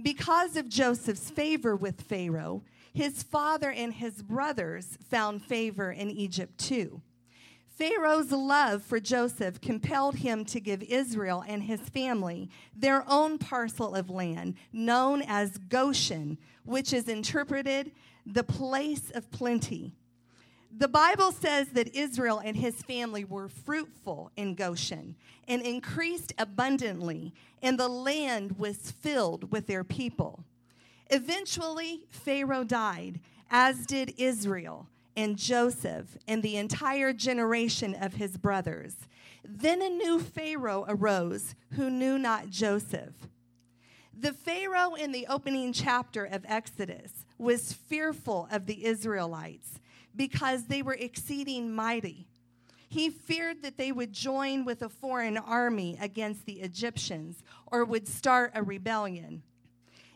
Because 0.02 0.56
of 0.56 0.70
Joseph's 0.70 1.30
favor 1.30 1.76
with 1.76 2.02
Pharaoh, 2.02 2.64
his 2.94 3.24
father 3.24 3.72
and 3.72 3.94
his 3.94 4.22
brothers 4.22 4.98
found 5.10 5.44
favor 5.44 5.92
in 5.92 6.10
Egypt 6.10 6.58
too. 6.58 7.02
Pharaoh's 7.78 8.32
love 8.32 8.82
for 8.82 9.00
Joseph 9.00 9.62
compelled 9.62 10.16
him 10.16 10.44
to 10.46 10.60
give 10.60 10.82
Israel 10.82 11.44
and 11.48 11.62
his 11.62 11.82
family 11.82 12.50
their 12.76 13.04
own 13.08 13.38
parcel 13.38 13.94
of 13.94 14.10
land 14.10 14.56
known 14.74 15.22
as 15.22 15.60
Goshen, 15.60 16.40
which 16.66 16.92
is 16.92 17.08
interpreted 17.08 17.92
the 18.26 18.44
place 18.44 19.12
of 19.12 19.30
plenty. 19.30 19.94
The 20.77 20.88
Bible 20.88 21.31
says 21.31 21.69
that 21.69 21.96
Israel 21.96 22.38
and 22.38 22.55
his 22.55 22.84
family 22.84 23.25
were 23.25 23.50
fruitful 23.50 24.31
in 24.38 24.53
Goshen 24.53 25.15
and 25.48 25.63
increased 25.63 26.34
abundantly, 26.38 27.34
and 27.63 27.79
the 27.79 27.88
land 27.88 28.60
was 28.60 28.91
filled 28.91 29.51
with 29.51 29.65
their 29.65 29.84
people. 29.84 30.43
Eventually, 31.10 32.03
Pharaoh 32.12 32.63
died, 32.63 33.19
as 33.50 33.88
did 33.88 34.13
Israel 34.17 34.88
and 35.15 35.36
Joseph 35.36 36.15
and 36.27 36.43
the 36.43 36.57
entire 36.57 37.12
generation 37.12 37.96
of 37.96 38.13
his 38.13 38.38
brothers. 38.38 38.98
Then 39.43 39.81
a 39.81 39.89
new 39.89 40.19
Pharaoh 40.19 40.86
arose 40.88 41.55
who 41.72 41.89
knew 41.89 42.19
not 42.19 42.51
Joseph. 42.51 43.15
The 44.15 44.34
Pharaoh 44.34 44.93
in 44.93 45.12
the 45.12 45.25
opening 45.25 45.74
chapter 45.74 46.24
of 46.24 46.46
Exodus 46.48 47.25
was 47.39 47.74
fearful 47.74 48.48
of 48.51 48.67
the 48.67 48.86
Israelites 48.86 49.79
because 50.18 50.66
they 50.66 50.82
were 50.82 50.96
exceeding 50.96 51.74
mighty. 51.74 52.28
He 52.90 53.10
feared 53.10 53.62
that 53.64 53.78
they 53.78 53.92
would 53.92 54.12
join 54.12 54.66
with 54.66 54.82
a 54.82 54.90
foreign 54.90 55.38
army 55.38 55.98
against 56.02 56.46
the 56.46 56.60
Egyptians 56.62 57.44
or 57.68 57.86
would 57.86 58.08
start 58.08 58.52
a 58.56 58.64
rebellion. 58.64 59.44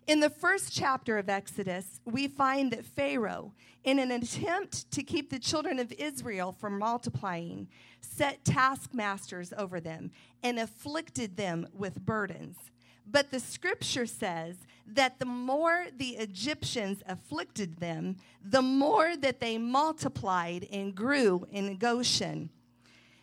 In 0.08 0.20
the 0.20 0.30
first 0.30 0.74
chapter 0.74 1.18
of 1.18 1.30
Exodus, 1.30 2.02
we 2.06 2.28
find 2.28 2.72
that 2.72 2.86
Pharaoh, 2.86 3.54
in 3.84 4.00
an 4.00 4.12
attempt 4.12 4.90
to 4.92 5.04
keep 5.04 5.30
the 5.30 5.40
children 5.40 5.80
of 5.80 5.94
Israel 5.94 6.52
from 6.52 6.80
multiplying, 6.80 7.68
set 8.02 8.44
taskmasters 8.44 9.54
over 9.58 9.80
them 9.80 10.12
and 10.42 10.60
afflicted 10.60 11.38
them 11.38 11.68
with 11.74 12.04
burdens. 12.04 12.58
But 13.06 13.32
the 13.32 13.40
scripture 13.40 14.06
says 14.06 14.56
that 14.96 15.20
the 15.20 15.26
more 15.26 15.88
the 15.98 16.18
Egyptians 16.18 17.02
afflicted 17.08 17.78
them, 17.78 18.18
the 18.44 18.62
more 18.62 19.16
that 19.18 19.40
they 19.40 19.58
multiplied 19.58 20.68
and 20.72 20.96
grew 20.96 21.46
in 21.52 21.78
Goshen. 21.78 22.50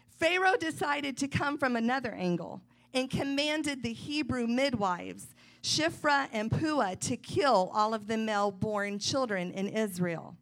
Pharaoh 0.08 0.56
decided 0.56 1.16
to 1.18 1.28
come 1.28 1.58
from 1.58 1.76
another 1.76 2.12
angle 2.12 2.60
and 2.92 3.10
commanded 3.10 3.82
the 3.82 3.92
Hebrew 3.92 4.46
midwives 4.46 5.34
Shiphrah 5.62 6.28
and 6.32 6.50
Puah 6.50 6.96
to 7.00 7.16
kill 7.16 7.70
all 7.74 7.92
of 7.92 8.06
the 8.06 8.16
male 8.16 8.50
born 8.50 8.98
children 8.98 9.50
in 9.52 9.68
Israel. 9.68 10.36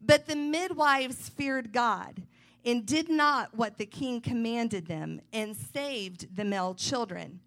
But 0.00 0.26
the 0.26 0.36
midwives 0.36 1.28
feared 1.28 1.72
God 1.72 2.22
and 2.64 2.86
did 2.86 3.08
not 3.08 3.54
what 3.54 3.78
the 3.78 3.86
king 3.86 4.20
commanded 4.20 4.86
them 4.86 5.20
and 5.32 5.56
saved 5.56 6.36
the 6.36 6.44
male 6.44 6.74
children. 6.74 7.40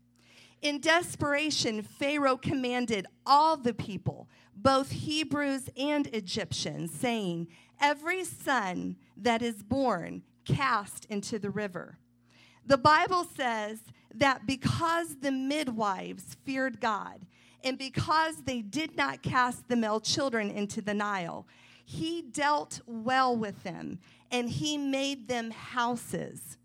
In 0.62 0.80
desperation, 0.80 1.82
Pharaoh 1.82 2.38
commanded 2.38 3.08
all 3.25 3.58
the 3.58 3.74
people, 3.74 4.30
both 4.56 4.91
Hebrews 4.91 5.70
and 5.75 6.08
Egyptians, 6.08 6.91
saying, 6.91 7.48
Every 7.80 8.24
son 8.24 8.98
that 9.18 9.41
is 9.41 9.63
born, 9.63 10.22
cast 10.46 11.06
into 11.06 11.39
the 11.39 11.50
river. 11.50 11.98
The 12.65 12.77
Bible 12.77 13.25
says 13.36 13.80
that 14.13 14.46
because 14.46 15.18
the 15.18 15.32
midwives 15.32 16.36
feared 16.44 16.80
God 16.80 17.25
and 17.63 17.77
because 17.77 18.44
they 18.44 18.62
did 18.62 18.96
not 18.96 19.24
cast 19.24 19.68
the 19.68 19.75
male 19.75 20.00
children 20.00 20.51
into 20.51 20.82
the 20.82 20.94
Nile, 20.94 21.48
he 21.86 22.22
dealt 22.22 22.82
well 22.86 23.36
with 23.36 23.63
them 23.63 24.00
and 24.30 24.50
he 24.50 24.77
made 24.77 25.27
them 25.27 25.51
houses. 25.51 26.58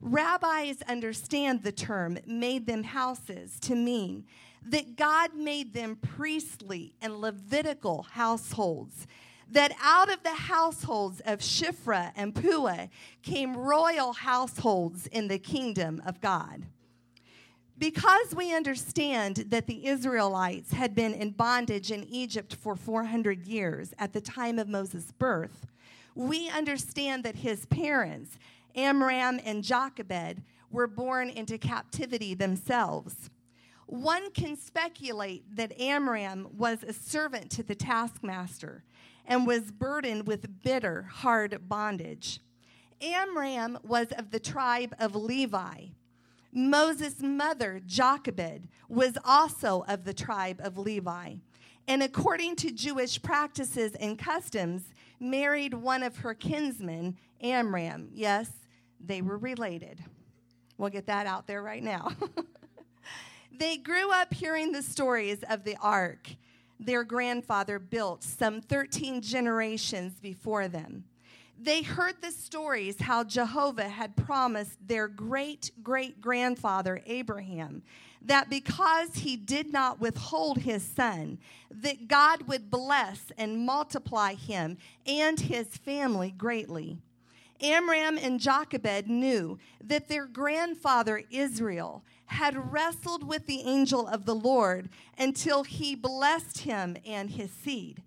Rabbis 0.00 0.82
understand 0.88 1.62
the 1.62 1.72
term 1.72 2.18
made 2.26 2.66
them 2.66 2.82
houses 2.82 3.60
to 3.60 3.74
mean 3.74 4.24
that 4.66 4.96
God 4.96 5.34
made 5.34 5.74
them 5.74 5.96
priestly 5.96 6.94
and 7.00 7.20
Levitical 7.20 8.02
households 8.12 9.06
that 9.50 9.72
out 9.82 10.12
of 10.12 10.22
the 10.22 10.34
households 10.34 11.20
of 11.20 11.40
Shiphrah 11.40 12.12
and 12.16 12.34
Puah 12.34 12.88
came 13.22 13.56
royal 13.56 14.12
households 14.12 15.06
in 15.08 15.28
the 15.28 15.38
kingdom 15.38 16.00
of 16.06 16.20
God. 16.20 16.66
Because 17.76 18.34
we 18.34 18.54
understand 18.54 19.36
that 19.48 19.66
the 19.66 19.86
Israelites 19.86 20.72
had 20.72 20.94
been 20.94 21.14
in 21.14 21.30
bondage 21.30 21.90
in 21.90 22.04
Egypt 22.04 22.54
for 22.54 22.76
400 22.76 23.46
years 23.46 23.92
at 23.98 24.12
the 24.12 24.20
time 24.20 24.58
of 24.58 24.68
Moses' 24.68 25.12
birth, 25.18 25.66
we 26.14 26.50
understand 26.50 27.24
that 27.24 27.36
his 27.36 27.66
parents, 27.66 28.38
Amram 28.74 29.40
and 29.44 29.62
Jochebed, 29.62 30.42
were 30.70 30.86
born 30.86 31.28
into 31.30 31.58
captivity 31.58 32.34
themselves. 32.34 33.30
One 33.86 34.30
can 34.30 34.56
speculate 34.56 35.44
that 35.56 35.78
Amram 35.80 36.48
was 36.56 36.84
a 36.84 36.92
servant 36.92 37.50
to 37.52 37.62
the 37.62 37.74
taskmaster 37.74 38.84
and 39.26 39.46
was 39.46 39.72
burdened 39.72 40.26
with 40.26 40.62
bitter, 40.62 41.08
hard 41.10 41.68
bondage. 41.68 42.40
Amram 43.02 43.78
was 43.82 44.08
of 44.12 44.30
the 44.30 44.38
tribe 44.38 44.94
of 44.98 45.16
Levi. 45.16 45.86
Moses' 46.52 47.20
mother, 47.20 47.80
Jochebed, 47.84 48.68
was 48.88 49.16
also 49.24 49.84
of 49.88 50.04
the 50.04 50.14
tribe 50.14 50.60
of 50.62 50.78
Levi. 50.78 51.34
And 51.88 52.02
according 52.02 52.56
to 52.56 52.70
Jewish 52.70 53.20
practices 53.20 53.94
and 53.96 54.18
customs, 54.18 54.92
married 55.18 55.74
one 55.74 56.02
of 56.02 56.18
her 56.18 56.34
kinsmen, 56.34 57.16
Amram. 57.40 58.10
Yes, 58.12 58.50
they 59.04 59.22
were 59.22 59.38
related. 59.38 60.02
We'll 60.78 60.90
get 60.90 61.06
that 61.06 61.26
out 61.26 61.46
there 61.46 61.62
right 61.62 61.82
now. 61.82 62.12
they 63.58 63.76
grew 63.76 64.12
up 64.12 64.32
hearing 64.32 64.72
the 64.72 64.82
stories 64.82 65.42
of 65.48 65.64
the 65.64 65.76
ark 65.80 66.28
their 66.82 67.04
grandfather 67.04 67.78
built 67.78 68.22
some 68.22 68.62
13 68.62 69.20
generations 69.20 70.14
before 70.18 70.66
them 70.66 71.04
they 71.62 71.82
heard 71.82 72.14
the 72.22 72.30
stories 72.30 73.02
how 73.02 73.22
Jehovah 73.22 73.88
had 73.88 74.16
promised 74.16 74.78
their 74.86 75.08
great 75.08 75.70
great 75.82 76.20
grandfather 76.20 77.02
Abraham 77.04 77.82
that 78.22 78.48
because 78.48 79.16
he 79.16 79.36
did 79.36 79.72
not 79.72 80.00
withhold 80.00 80.58
his 80.58 80.82
son 80.82 81.38
that 81.70 82.08
God 82.08 82.48
would 82.48 82.70
bless 82.70 83.30
and 83.36 83.64
multiply 83.66 84.34
him 84.34 84.78
and 85.06 85.38
his 85.38 85.68
family 85.68 86.30
greatly. 86.30 86.98
Amram 87.60 88.18
and 88.18 88.40
Jochebed 88.40 89.08
knew 89.08 89.58
that 89.82 90.08
their 90.08 90.26
grandfather 90.26 91.22
Israel 91.30 92.04
had 92.26 92.72
wrestled 92.72 93.26
with 93.26 93.46
the 93.46 93.62
angel 93.62 94.06
of 94.06 94.24
the 94.24 94.34
Lord 94.34 94.88
until 95.18 95.64
he 95.64 95.94
blessed 95.94 96.60
him 96.60 96.96
and 97.04 97.30
his 97.30 97.50
seed. 97.50 98.02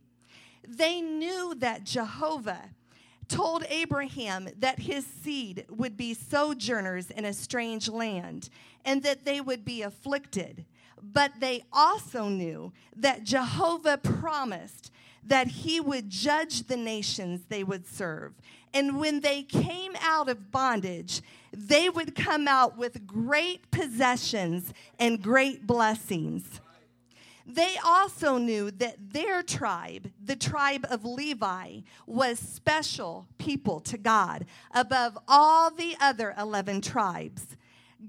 They 0.68 1.02
knew 1.02 1.54
that 1.56 1.84
Jehovah 1.84 2.70
told 3.28 3.66
Abraham 3.70 4.48
that 4.60 4.80
his 4.80 5.06
seed 5.06 5.66
would 5.70 5.98
be 5.98 6.14
sojourners 6.14 7.12
in 7.12 7.26
a 7.26 7.34
strange 7.34 7.90
land 7.90 8.50
and 8.86 9.04
that 9.04 9.26
they 9.26 9.42
would 9.42 9.66
be 9.66 9.82
afflicted. 9.82 10.66
But 11.02 11.34
they 11.40 11.64
also 11.74 12.30
knew 12.30 12.72
that 12.96 13.24
Jehovah 13.24 13.98
promised 13.98 14.92
that 15.26 15.48
he 15.48 15.80
would 15.80 16.10
judge 16.10 16.64
the 16.64 16.78
nations 16.78 17.42
they 17.50 17.64
would 17.64 17.88
serve. 17.88 18.34
And 18.74 19.00
when 19.00 19.20
they 19.20 19.44
came 19.44 19.96
out 20.02 20.30
of 20.30 20.52
bondage, 20.52 21.22
they 21.52 21.90
would 21.90 22.16
come 22.16 22.48
out 22.48 22.78
with 22.78 23.06
great 23.06 23.70
possessions 23.70 24.74
and 25.00 25.22
great 25.22 25.68
blessings. 25.68 26.60
They 27.46 27.76
also 27.86 28.38
knew 28.38 28.72
that 28.72 28.96
their 29.12 29.44
tribe, 29.44 30.12
the 30.24 30.36
tribe 30.36 30.86
of 30.90 31.04
Levi, 31.04 31.82
was 32.08 32.40
special 32.40 33.28
people 33.38 33.82
to 33.82 33.98
God 33.98 34.46
above 34.74 35.18
all 35.28 35.70
the 35.70 35.96
other 36.00 36.34
11 36.38 36.82
tribes. 36.82 37.58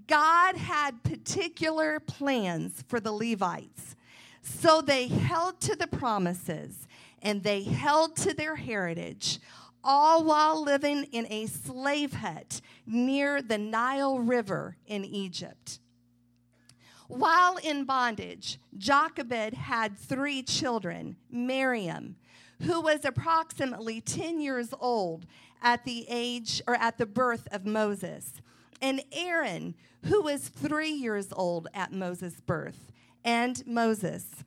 God 0.07 0.57
had 0.57 1.03
particular 1.03 2.01
plans 2.01 2.85
for 2.87 3.01
the 3.01 3.13
Levites. 3.13 3.97
So 4.43 4.81
they 4.81 5.09
held 5.09 5.61
to 5.63 5.75
the 5.75 5.87
promises 5.87 6.87
and 7.25 7.43
they 7.43 7.63
held 7.63 8.15
to 8.17 8.35
their 8.35 8.55
heritage, 8.55 9.41
all 9.83 10.23
while 10.23 10.63
living 10.63 11.05
in 11.05 11.27
a 11.31 11.47
slave 11.47 12.13
hut 12.13 12.61
near 12.87 13.43
the 13.43 13.59
Nile 13.59 14.19
River 14.19 14.77
in 14.87 15.05
Egypt. 15.05 15.81
While 17.09 17.57
in 17.57 17.85
bondage, 17.85 18.59
Jochebed 18.77 19.55
had 19.55 19.99
three 19.99 20.43
children 20.43 21.17
Miriam, 21.31 22.17
who 22.63 22.81
was 22.81 23.05
approximately 23.05 24.01
10 24.01 24.41
years 24.41 24.73
old 24.79 25.27
at 25.63 25.85
the 25.85 26.07
age 26.09 26.63
or 26.67 26.75
at 26.77 26.99
the 26.99 27.07
birth 27.07 27.49
of 27.51 27.67
Moses, 27.67 28.35
and 28.81 29.03
Aaron, 29.13 29.75
who 30.05 30.23
was 30.23 30.49
three 30.49 30.91
years 30.91 31.29
old 31.33 31.69
at 31.75 31.93
Moses' 31.93 32.41
birth, 32.41 32.93
and 33.25 33.67
Moses. 33.67 34.45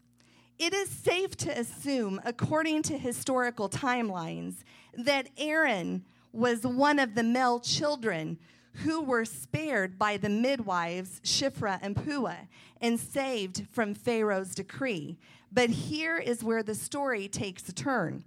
It 0.60 0.74
is 0.74 0.90
safe 0.90 1.36
to 1.38 1.60
assume, 1.60 2.20
according 2.26 2.82
to 2.84 2.98
historical 2.98 3.70
timelines, 3.70 4.56
that 4.96 5.30
Aaron 5.38 6.04
was 6.34 6.64
one 6.64 6.98
of 6.98 7.14
the 7.14 7.24
male 7.24 7.60
children 7.60 8.40
who 8.84 9.02
were 9.02 9.26
spared 9.26 10.00
by 10.00 10.18
the 10.18 10.30
midwives 10.30 11.22
Shiphrah 11.24 11.80
and 11.82 11.96
Puah 11.96 12.48
and 12.82 13.00
saved 13.00 13.68
from 13.72 13.94
Pharaoh's 13.94 14.56
decree. 14.56 15.18
But 15.52 15.70
here 15.70 16.18
is 16.18 16.44
where 16.44 16.64
the 16.64 16.76
story 16.76 17.28
takes 17.28 17.70
a 17.70 17.74
turn. 17.74 18.24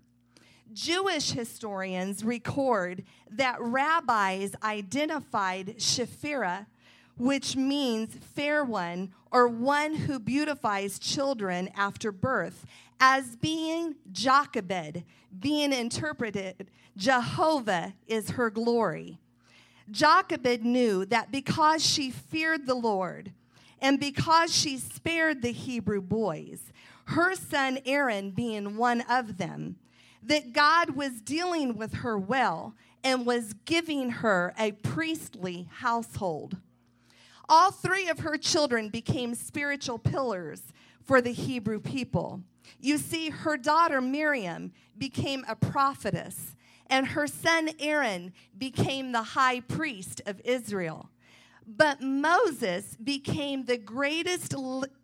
Jewish 0.72 1.32
historians 1.32 2.24
record 2.24 3.02
that 3.30 3.60
rabbis 3.60 4.54
identified 4.62 5.78
Shiphrah, 5.78 6.66
which 7.20 7.54
means 7.54 8.16
fair 8.34 8.64
one 8.64 9.12
or 9.30 9.46
one 9.46 9.94
who 9.94 10.18
beautifies 10.18 10.98
children 10.98 11.68
after 11.76 12.10
birth, 12.10 12.64
as 12.98 13.36
being 13.36 13.94
Jochebed, 14.10 15.04
being 15.38 15.72
interpreted, 15.72 16.68
Jehovah 16.96 17.92
is 18.06 18.30
her 18.30 18.48
glory. 18.48 19.18
Jochebed 19.90 20.64
knew 20.64 21.04
that 21.06 21.30
because 21.30 21.84
she 21.84 22.10
feared 22.10 22.66
the 22.66 22.74
Lord 22.74 23.32
and 23.82 24.00
because 24.00 24.54
she 24.54 24.78
spared 24.78 25.42
the 25.42 25.52
Hebrew 25.52 26.00
boys, 26.00 26.72
her 27.04 27.34
son 27.34 27.80
Aaron 27.84 28.30
being 28.30 28.78
one 28.78 29.02
of 29.02 29.36
them, 29.36 29.76
that 30.22 30.54
God 30.54 30.96
was 30.96 31.20
dealing 31.20 31.76
with 31.76 31.94
her 31.96 32.18
well 32.18 32.74
and 33.04 33.26
was 33.26 33.52
giving 33.66 34.10
her 34.10 34.54
a 34.58 34.72
priestly 34.72 35.68
household. 35.70 36.56
All 37.52 37.72
three 37.72 38.08
of 38.08 38.20
her 38.20 38.38
children 38.38 38.90
became 38.90 39.34
spiritual 39.34 39.98
pillars 39.98 40.62
for 41.02 41.20
the 41.20 41.32
Hebrew 41.32 41.80
people. 41.80 42.42
You 42.78 42.96
see, 42.96 43.30
her 43.30 43.56
daughter 43.56 44.00
Miriam 44.00 44.72
became 44.96 45.44
a 45.48 45.56
prophetess 45.56 46.54
and 46.88 47.08
her 47.08 47.26
son 47.26 47.70
Aaron 47.80 48.32
became 48.56 49.10
the 49.10 49.22
high 49.22 49.60
priest 49.60 50.22
of 50.26 50.40
Israel. 50.44 51.10
But 51.66 52.00
Moses 52.00 52.96
became 53.02 53.64
the 53.64 53.78
greatest 53.78 54.54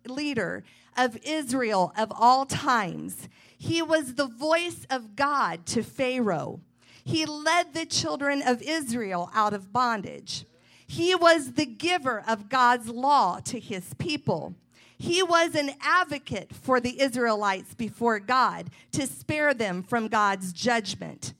leader 0.05 0.63
of 0.97 1.17
Israel 1.25 1.93
of 1.97 2.13
all 2.15 2.45
times. 2.45 3.27
He 3.57 3.81
was 3.81 4.15
the 4.15 4.27
voice 4.27 4.85
of 4.89 5.17
God 5.17 5.65
to 5.67 5.83
Pharaoh. 5.83 6.61
He 7.03 7.25
led 7.25 7.73
the 7.73 7.85
children 7.85 8.41
of 8.41 8.61
Israel 8.61 9.29
out 9.33 9.53
of 9.53 9.73
bondage. 9.73 10.45
He 10.87 11.13
was 11.13 11.53
the 11.53 11.65
giver 11.65 12.23
of 12.27 12.49
God's 12.49 12.89
law 12.89 13.39
to 13.45 13.59
his 13.59 13.93
people. 13.95 14.55
He 14.97 15.21
was 15.21 15.53
an 15.53 15.71
advocate 15.81 16.53
for 16.53 16.79
the 16.79 17.01
Israelites 17.01 17.75
before 17.75 18.19
God 18.19 18.69
to 18.93 19.05
spare 19.05 19.53
them 19.53 19.83
from 19.83 20.07
God's 20.07 20.53
judgment 20.53 21.33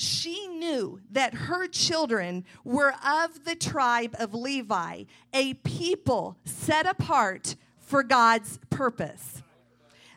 she 0.00 0.48
knew 0.48 1.00
that 1.10 1.34
her 1.34 1.66
children 1.66 2.44
were 2.64 2.94
of 3.06 3.44
the 3.44 3.54
tribe 3.54 4.16
of 4.18 4.32
Levi, 4.32 5.04
a 5.34 5.54
people 5.54 6.38
set 6.44 6.86
apart 6.86 7.54
for 7.78 8.02
God's 8.02 8.58
purpose. 8.70 9.42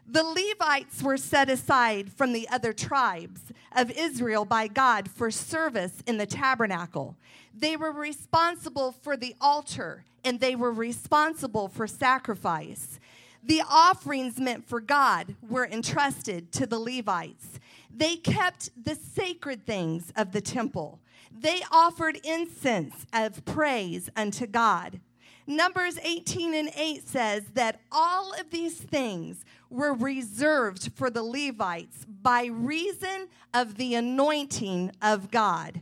The 0.05 0.23
Levites 0.23 1.01
were 1.01 1.17
set 1.17 1.49
aside 1.49 2.11
from 2.11 2.33
the 2.33 2.47
other 2.49 2.73
tribes 2.73 3.41
of 3.75 3.89
Israel 3.91 4.43
by 4.45 4.67
God 4.67 5.09
for 5.09 5.31
service 5.31 6.03
in 6.05 6.17
the 6.17 6.25
tabernacle. 6.25 7.15
They 7.55 7.77
were 7.77 7.91
responsible 7.91 8.91
for 8.91 9.15
the 9.15 9.35
altar 9.39 10.03
and 10.25 10.39
they 10.39 10.55
were 10.55 10.71
responsible 10.71 11.67
for 11.67 11.87
sacrifice. 11.87 12.99
The 13.43 13.63
offerings 13.69 14.39
meant 14.39 14.67
for 14.67 14.79
God 14.79 15.35
were 15.47 15.67
entrusted 15.67 16.51
to 16.53 16.65
the 16.65 16.79
Levites. 16.79 17.59
They 17.95 18.15
kept 18.15 18.69
the 18.81 18.95
sacred 18.95 19.65
things 19.65 20.11
of 20.15 20.31
the 20.31 20.41
temple. 20.41 20.99
They 21.31 21.61
offered 21.71 22.19
incense 22.23 23.05
of 23.13 23.43
praise 23.45 24.09
unto 24.15 24.47
God. 24.47 24.99
Numbers 25.45 25.99
18 26.01 26.53
and 26.53 26.71
8 26.75 27.07
says 27.07 27.43
that 27.53 27.81
all 27.91 28.33
of 28.33 28.49
these 28.49 28.77
things 28.77 29.43
were 29.73 29.93
reserved 29.93 30.91
for 30.93 31.09
the 31.09 31.23
Levites 31.23 32.05
by 32.05 32.45
reason 32.45 33.27
of 33.53 33.75
the 33.75 33.95
anointing 33.95 34.91
of 35.01 35.31
God. 35.31 35.81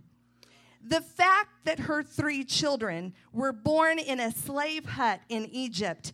The 0.81 1.01
fact 1.01 1.49
that 1.65 1.81
her 1.81 2.01
three 2.01 2.45
children 2.45 3.13
were 3.33 3.51
born 3.51 3.99
in 3.99 4.19
a 4.19 4.31
slave 4.31 4.85
hut 4.85 5.19
in 5.27 5.45
Egypt 5.51 6.13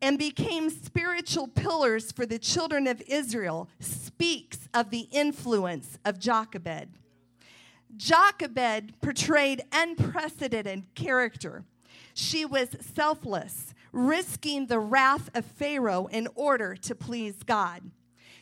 and 0.00 0.18
became 0.18 0.70
spiritual 0.70 1.48
pillars 1.48 2.12
for 2.12 2.24
the 2.24 2.38
children 2.38 2.86
of 2.86 3.02
Israel 3.06 3.68
speaks 3.78 4.68
of 4.72 4.90
the 4.90 5.08
influence 5.12 5.98
of 6.04 6.18
Jochebed. 6.18 6.88
Jochebed 7.96 9.00
portrayed 9.02 9.64
unprecedented 9.72 10.94
character. 10.94 11.64
She 12.14 12.44
was 12.44 12.70
selfless, 12.94 13.74
risking 13.98 14.66
the 14.66 14.78
wrath 14.78 15.28
of 15.34 15.44
Pharaoh 15.44 16.06
in 16.06 16.28
order 16.36 16.76
to 16.76 16.94
please 16.94 17.42
God. 17.42 17.90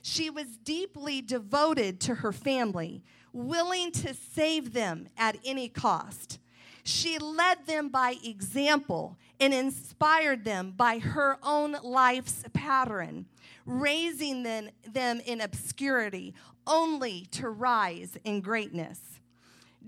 She 0.02 0.28
was 0.28 0.58
deeply 0.58 1.22
devoted 1.22 1.98
to 2.02 2.16
her 2.16 2.30
family, 2.30 3.02
willing 3.32 3.90
to 3.92 4.12
save 4.12 4.74
them 4.74 5.08
at 5.16 5.38
any 5.44 5.68
cost. 5.68 6.38
She 6.84 7.18
led 7.18 7.66
them 7.66 7.88
by 7.88 8.16
example 8.22 9.16
and 9.40 9.54
inspired 9.54 10.44
them 10.44 10.72
by 10.76 10.98
her 10.98 11.38
own 11.42 11.76
life's 11.82 12.44
pattern, 12.52 13.24
raising 13.64 14.42
them, 14.42 14.68
them 14.86 15.20
in 15.24 15.40
obscurity 15.40 16.34
only 16.66 17.26
to 17.32 17.48
rise 17.48 18.18
in 18.24 18.42
greatness. 18.42 19.00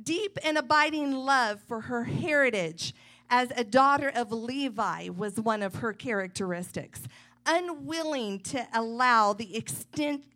Deep 0.02 0.38
and 0.42 0.56
abiding 0.56 1.12
love 1.12 1.60
for 1.60 1.82
her 1.82 2.04
heritage 2.04 2.94
as 3.30 3.52
a 3.56 3.64
daughter 3.64 4.10
of 4.14 4.32
Levi 4.32 5.08
was 5.08 5.40
one 5.40 5.62
of 5.62 5.76
her 5.76 5.92
characteristics. 5.92 7.02
Unwilling 7.46 8.40
to 8.40 8.66
allow 8.74 9.32
the 9.32 9.56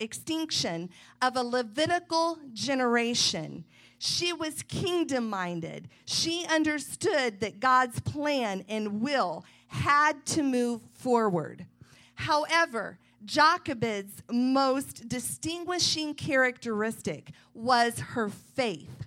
extinction 0.00 0.90
of 1.20 1.36
a 1.36 1.42
Levitical 1.42 2.38
generation, 2.54 3.64
she 3.98 4.32
was 4.32 4.62
kingdom 4.62 5.28
minded. 5.28 5.88
She 6.06 6.46
understood 6.48 7.40
that 7.40 7.60
God's 7.60 8.00
plan 8.00 8.64
and 8.68 9.00
will 9.00 9.44
had 9.68 10.24
to 10.26 10.42
move 10.42 10.80
forward. 10.94 11.66
However, 12.14 12.98
Jochebed's 13.24 14.22
most 14.30 15.08
distinguishing 15.08 16.14
characteristic 16.14 17.30
was 17.54 18.00
her 18.00 18.28
faith. 18.28 19.01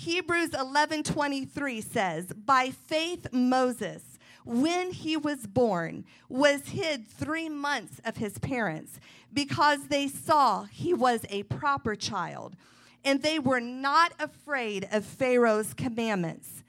Hebrews 0.00 0.52
11:23 0.52 1.82
says, 1.82 2.32
"By 2.32 2.70
faith 2.70 3.26
Moses, 3.32 4.18
when 4.46 4.92
he 4.92 5.14
was 5.14 5.46
born, 5.46 6.06
was 6.26 6.68
hid 6.68 7.06
3 7.06 7.50
months 7.50 8.00
of 8.02 8.16
his 8.16 8.38
parents 8.38 8.98
because 9.30 9.88
they 9.88 10.08
saw 10.08 10.64
he 10.64 10.94
was 10.94 11.26
a 11.28 11.42
proper 11.42 11.94
child, 11.96 12.56
and 13.04 13.20
they 13.20 13.38
were 13.38 13.60
not 13.60 14.14
afraid 14.18 14.88
of 14.90 15.04
Pharaoh's 15.04 15.74
commandments." 15.74 16.64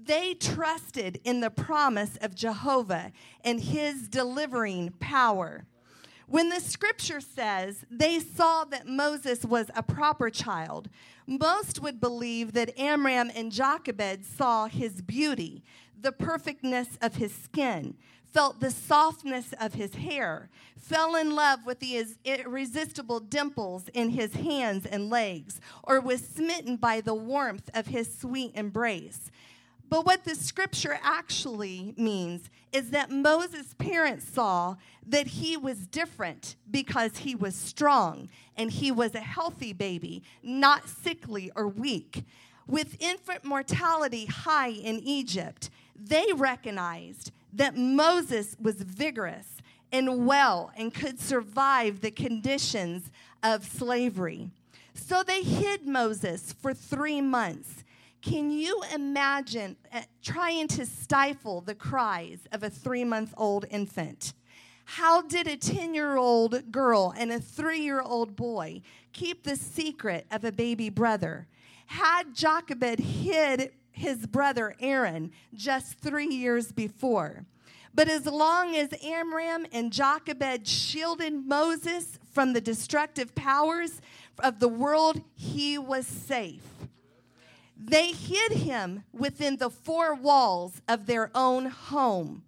They 0.00 0.34
trusted 0.34 1.20
in 1.24 1.40
the 1.40 1.50
promise 1.50 2.16
of 2.20 2.36
Jehovah 2.36 3.10
and 3.42 3.60
his 3.60 4.06
delivering 4.06 4.92
power. 5.00 5.66
When 6.28 6.48
the 6.48 6.60
scripture 6.60 7.20
says 7.20 7.84
they 7.88 8.18
saw 8.18 8.64
that 8.64 8.88
Moses 8.88 9.44
was 9.44 9.70
a 9.76 9.82
proper 9.82 10.28
child, 10.28 10.88
most 11.26 11.80
would 11.80 12.00
believe 12.00 12.52
that 12.52 12.78
Amram 12.78 13.30
and 13.34 13.52
Jochebed 13.52 14.24
saw 14.24 14.66
his 14.66 15.02
beauty, 15.02 15.62
the 15.98 16.10
perfectness 16.12 16.98
of 17.00 17.16
his 17.16 17.32
skin, 17.32 17.96
felt 18.24 18.60
the 18.60 18.72
softness 18.72 19.54
of 19.60 19.74
his 19.74 19.94
hair, 19.94 20.50
fell 20.76 21.14
in 21.14 21.34
love 21.34 21.60
with 21.64 21.78
the 21.78 22.04
irresistible 22.24 23.20
dimples 23.20 23.88
in 23.94 24.10
his 24.10 24.34
hands 24.34 24.84
and 24.84 25.08
legs, 25.08 25.60
or 25.84 26.00
was 26.00 26.26
smitten 26.26 26.76
by 26.76 27.00
the 27.00 27.14
warmth 27.14 27.70
of 27.72 27.86
his 27.86 28.18
sweet 28.18 28.50
embrace. 28.54 29.30
But 29.88 30.04
what 30.04 30.24
the 30.24 30.34
scripture 30.34 30.98
actually 31.02 31.94
means 31.96 32.50
is 32.72 32.90
that 32.90 33.10
Moses' 33.10 33.74
parents 33.74 34.26
saw 34.28 34.76
that 35.06 35.28
he 35.28 35.56
was 35.56 35.86
different 35.86 36.56
because 36.70 37.18
he 37.18 37.34
was 37.34 37.54
strong 37.54 38.28
and 38.56 38.70
he 38.70 38.90
was 38.90 39.14
a 39.14 39.20
healthy 39.20 39.72
baby, 39.72 40.22
not 40.42 40.88
sickly 40.88 41.52
or 41.54 41.68
weak. 41.68 42.24
With 42.66 43.00
infant 43.00 43.44
mortality 43.44 44.26
high 44.26 44.70
in 44.70 44.98
Egypt, 44.98 45.70
they 45.94 46.26
recognized 46.34 47.30
that 47.52 47.76
Moses 47.76 48.56
was 48.60 48.76
vigorous 48.82 49.46
and 49.92 50.26
well 50.26 50.72
and 50.76 50.92
could 50.92 51.20
survive 51.20 52.00
the 52.00 52.10
conditions 52.10 53.10
of 53.42 53.64
slavery. 53.64 54.50
So 54.94 55.22
they 55.22 55.42
hid 55.42 55.86
Moses 55.86 56.52
for 56.52 56.74
three 56.74 57.20
months 57.20 57.84
can 58.22 58.50
you 58.50 58.82
imagine 58.94 59.76
uh, 59.92 60.02
trying 60.22 60.68
to 60.68 60.86
stifle 60.86 61.60
the 61.60 61.74
cries 61.74 62.40
of 62.52 62.62
a 62.62 62.70
three 62.70 63.04
month 63.04 63.32
old 63.36 63.64
infant? 63.70 64.34
How 64.84 65.22
did 65.22 65.46
a 65.46 65.56
10 65.56 65.94
year 65.94 66.16
old 66.16 66.70
girl 66.70 67.12
and 67.16 67.32
a 67.32 67.40
three 67.40 67.80
year 67.80 68.00
old 68.00 68.36
boy 68.36 68.82
keep 69.12 69.42
the 69.42 69.56
secret 69.56 70.26
of 70.30 70.44
a 70.44 70.52
baby 70.52 70.90
brother? 70.90 71.46
Had 71.86 72.34
Jochebed 72.34 73.00
hid 73.00 73.72
his 73.90 74.26
brother 74.26 74.74
Aaron 74.80 75.32
just 75.54 75.98
three 75.98 76.28
years 76.28 76.72
before? 76.72 77.44
But 77.94 78.08
as 78.08 78.26
long 78.26 78.76
as 78.76 78.90
Amram 79.02 79.66
and 79.72 79.92
Jochebed 79.92 80.68
shielded 80.68 81.46
Moses 81.46 82.18
from 82.32 82.52
the 82.52 82.60
destructive 82.60 83.34
powers 83.34 84.00
of 84.38 84.60
the 84.60 84.68
world, 84.68 85.22
he 85.34 85.78
was 85.78 86.06
safe. 86.06 86.62
They 87.78 88.12
hid 88.12 88.52
him 88.52 89.04
within 89.12 89.56
the 89.56 89.70
four 89.70 90.14
walls 90.14 90.80
of 90.88 91.06
their 91.06 91.30
own 91.34 91.66
home. 91.66 92.42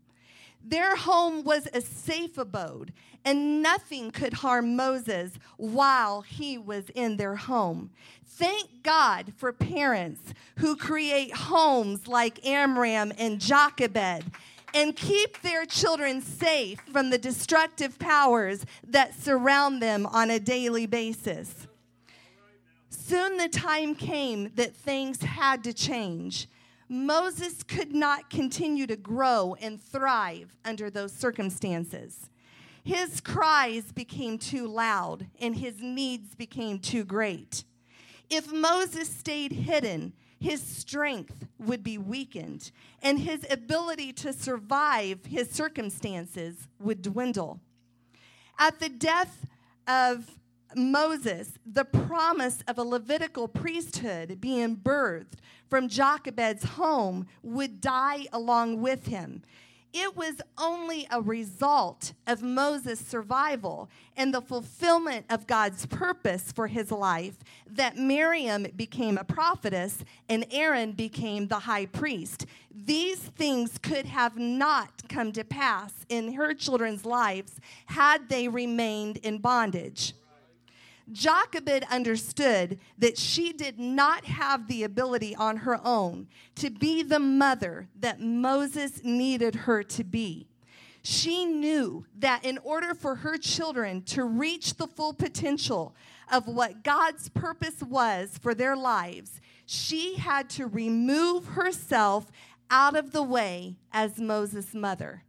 Their 0.64 0.96
home 0.96 1.44
was 1.44 1.68
a 1.72 1.80
safe 1.80 2.36
abode, 2.38 2.92
and 3.24 3.62
nothing 3.62 4.10
could 4.10 4.34
harm 4.34 4.74
Moses 4.74 5.38
while 5.56 6.22
he 6.22 6.58
was 6.58 6.90
in 6.94 7.16
their 7.16 7.36
home. 7.36 7.90
Thank 8.24 8.82
God 8.82 9.32
for 9.36 9.52
parents 9.52 10.34
who 10.58 10.76
create 10.76 11.34
homes 11.34 12.08
like 12.08 12.44
Amram 12.46 13.12
and 13.18 13.40
Jochebed 13.40 14.24
and 14.74 14.96
keep 14.96 15.40
their 15.42 15.64
children 15.64 16.20
safe 16.20 16.80
from 16.92 17.10
the 17.10 17.18
destructive 17.18 17.98
powers 17.98 18.66
that 18.86 19.14
surround 19.14 19.80
them 19.80 20.06
on 20.06 20.30
a 20.30 20.38
daily 20.40 20.86
basis. 20.86 21.67
Soon 23.08 23.38
the 23.38 23.48
time 23.48 23.94
came 23.94 24.50
that 24.56 24.76
things 24.76 25.22
had 25.22 25.64
to 25.64 25.72
change. 25.72 26.46
Moses 26.90 27.62
could 27.62 27.94
not 27.94 28.28
continue 28.28 28.86
to 28.86 28.96
grow 28.96 29.56
and 29.62 29.82
thrive 29.82 30.54
under 30.62 30.90
those 30.90 31.14
circumstances. 31.14 32.28
His 32.84 33.22
cries 33.22 33.92
became 33.92 34.36
too 34.36 34.66
loud 34.68 35.26
and 35.40 35.56
his 35.56 35.80
needs 35.80 36.34
became 36.34 36.80
too 36.80 37.02
great. 37.02 37.64
If 38.28 38.52
Moses 38.52 39.08
stayed 39.08 39.52
hidden, 39.52 40.12
his 40.38 40.60
strength 40.60 41.46
would 41.58 41.82
be 41.82 41.96
weakened 41.96 42.72
and 43.00 43.20
his 43.20 43.46
ability 43.50 44.12
to 44.14 44.34
survive 44.34 45.24
his 45.24 45.48
circumstances 45.48 46.68
would 46.78 47.00
dwindle. 47.00 47.60
At 48.58 48.80
the 48.80 48.90
death 48.90 49.46
of 49.86 50.30
Moses, 50.76 51.52
the 51.64 51.84
promise 51.84 52.62
of 52.68 52.78
a 52.78 52.82
Levitical 52.82 53.48
priesthood 53.48 54.40
being 54.40 54.76
birthed 54.76 55.38
from 55.68 55.88
Jochebed's 55.88 56.64
home 56.64 57.26
would 57.42 57.80
die 57.80 58.26
along 58.32 58.80
with 58.80 59.06
him. 59.06 59.42
It 59.92 60.16
was 60.16 60.42
only 60.58 61.08
a 61.10 61.22
result 61.22 62.12
of 62.26 62.42
Moses' 62.42 63.00
survival 63.00 63.88
and 64.16 64.34
the 64.34 64.42
fulfillment 64.42 65.24
of 65.30 65.46
God's 65.46 65.86
purpose 65.86 66.52
for 66.52 66.66
his 66.66 66.90
life 66.90 67.38
that 67.66 67.96
Miriam 67.96 68.66
became 68.76 69.16
a 69.16 69.24
prophetess 69.24 70.04
and 70.28 70.44
Aaron 70.50 70.92
became 70.92 71.48
the 71.48 71.60
high 71.60 71.86
priest. 71.86 72.44
These 72.70 73.18
things 73.18 73.78
could 73.78 74.04
have 74.04 74.36
not 74.36 75.08
come 75.08 75.32
to 75.32 75.42
pass 75.42 75.92
in 76.10 76.34
her 76.34 76.52
children's 76.52 77.06
lives 77.06 77.58
had 77.86 78.28
they 78.28 78.46
remained 78.46 79.16
in 79.18 79.38
bondage. 79.38 80.12
Jochebed 81.12 81.84
understood 81.90 82.78
that 82.98 83.16
she 83.16 83.52
did 83.52 83.78
not 83.78 84.24
have 84.26 84.68
the 84.68 84.84
ability 84.84 85.34
on 85.34 85.58
her 85.58 85.80
own 85.84 86.28
to 86.56 86.70
be 86.70 87.02
the 87.02 87.18
mother 87.18 87.88
that 87.98 88.20
Moses 88.20 89.02
needed 89.02 89.54
her 89.54 89.82
to 89.84 90.04
be. 90.04 90.48
She 91.02 91.46
knew 91.46 92.04
that 92.18 92.44
in 92.44 92.58
order 92.58 92.94
for 92.94 93.14
her 93.16 93.38
children 93.38 94.02
to 94.02 94.24
reach 94.24 94.74
the 94.74 94.86
full 94.86 95.14
potential 95.14 95.94
of 96.30 96.46
what 96.46 96.84
God's 96.84 97.30
purpose 97.30 97.82
was 97.82 98.36
for 98.38 98.54
their 98.54 98.76
lives, 98.76 99.40
she 99.64 100.16
had 100.16 100.50
to 100.50 100.66
remove 100.66 101.46
herself 101.46 102.30
out 102.70 102.96
of 102.96 103.12
the 103.12 103.22
way 103.22 103.76
as 103.92 104.18
Moses' 104.18 104.74
mother. 104.74 105.24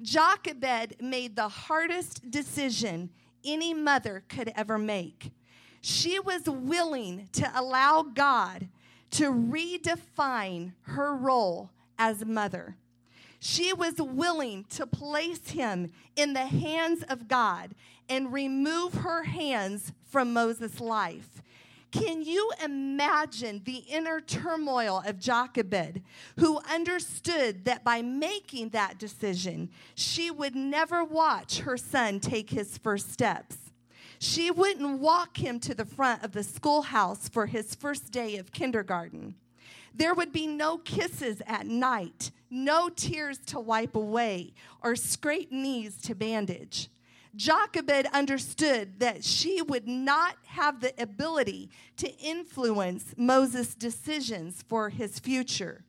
Jochebed 0.00 1.00
made 1.00 1.34
the 1.34 1.48
hardest 1.48 2.30
decision 2.30 3.10
any 3.44 3.74
mother 3.74 4.24
could 4.28 4.52
ever 4.56 4.78
make. 4.78 5.32
She 5.80 6.18
was 6.18 6.44
willing 6.46 7.28
to 7.32 7.50
allow 7.54 8.02
God 8.02 8.68
to 9.12 9.30
redefine 9.30 10.72
her 10.82 11.14
role 11.14 11.70
as 11.98 12.24
mother. 12.24 12.76
She 13.38 13.72
was 13.72 13.94
willing 13.98 14.64
to 14.70 14.86
place 14.86 15.50
him 15.50 15.92
in 16.16 16.32
the 16.32 16.46
hands 16.46 17.02
of 17.02 17.28
God 17.28 17.74
and 18.08 18.32
remove 18.32 18.94
her 18.94 19.24
hands 19.24 19.92
from 20.02 20.32
Moses' 20.32 20.80
life. 20.80 21.42
Can 21.94 22.24
you 22.24 22.50
imagine 22.64 23.62
the 23.64 23.84
inner 23.88 24.20
turmoil 24.20 25.00
of 25.06 25.20
Jochebed, 25.20 26.02
who 26.40 26.58
understood 26.68 27.64
that 27.66 27.84
by 27.84 28.02
making 28.02 28.70
that 28.70 28.98
decision, 28.98 29.70
she 29.94 30.28
would 30.28 30.56
never 30.56 31.04
watch 31.04 31.60
her 31.60 31.76
son 31.76 32.18
take 32.18 32.50
his 32.50 32.78
first 32.78 33.12
steps? 33.12 33.70
She 34.18 34.50
wouldn't 34.50 34.98
walk 34.98 35.36
him 35.36 35.60
to 35.60 35.72
the 35.72 35.84
front 35.84 36.24
of 36.24 36.32
the 36.32 36.42
schoolhouse 36.42 37.28
for 37.28 37.46
his 37.46 37.76
first 37.76 38.10
day 38.10 38.38
of 38.38 38.50
kindergarten. 38.50 39.36
There 39.94 40.14
would 40.14 40.32
be 40.32 40.48
no 40.48 40.78
kisses 40.78 41.42
at 41.46 41.68
night, 41.68 42.32
no 42.50 42.88
tears 42.88 43.38
to 43.46 43.60
wipe 43.60 43.94
away, 43.94 44.54
or 44.82 44.96
scraped 44.96 45.52
knees 45.52 45.96
to 45.98 46.16
bandage. 46.16 46.88
Jochebed 47.36 48.06
understood 48.12 49.00
that 49.00 49.24
she 49.24 49.60
would 49.62 49.88
not 49.88 50.36
have 50.46 50.80
the 50.80 50.94
ability 51.02 51.70
to 51.96 52.08
influence 52.18 53.14
Moses' 53.16 53.74
decisions 53.74 54.64
for 54.68 54.88
his 54.90 55.18
future. 55.18 55.84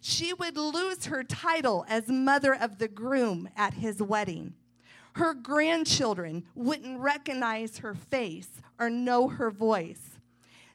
She 0.00 0.32
would 0.32 0.56
lose 0.56 1.06
her 1.06 1.24
title 1.24 1.84
as 1.88 2.08
mother 2.08 2.54
of 2.54 2.78
the 2.78 2.88
groom 2.88 3.48
at 3.56 3.74
his 3.74 4.02
wedding. 4.02 4.54
Her 5.14 5.34
grandchildren 5.34 6.44
wouldn't 6.54 7.00
recognize 7.00 7.78
her 7.78 7.94
face 7.94 8.48
or 8.78 8.88
know 8.88 9.28
her 9.28 9.50
voice. 9.50 10.18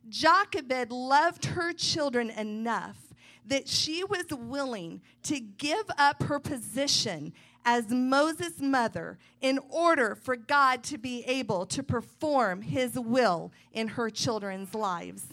Jochebed 0.09 0.91
loved 0.91 1.45
her 1.45 1.71
children 1.71 2.29
enough 2.29 2.97
that 3.45 3.67
she 3.67 4.03
was 4.03 4.25
willing 4.31 5.01
to 5.23 5.39
give 5.39 5.85
up 5.97 6.23
her 6.23 6.39
position 6.39 7.33
as 7.65 7.89
Moses' 7.89 8.59
mother 8.59 9.17
in 9.41 9.59
order 9.69 10.15
for 10.15 10.35
God 10.35 10.83
to 10.83 10.97
be 10.97 11.23
able 11.25 11.65
to 11.67 11.83
perform 11.83 12.61
his 12.61 12.99
will 12.99 13.51
in 13.71 13.89
her 13.89 14.09
children's 14.09 14.73
lives. 14.73 15.25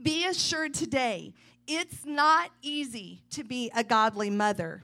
Be 0.00 0.26
assured 0.26 0.74
today, 0.74 1.32
it's 1.66 2.04
not 2.04 2.50
easy 2.62 3.22
to 3.30 3.44
be 3.44 3.70
a 3.74 3.82
godly 3.82 4.30
mother. 4.30 4.82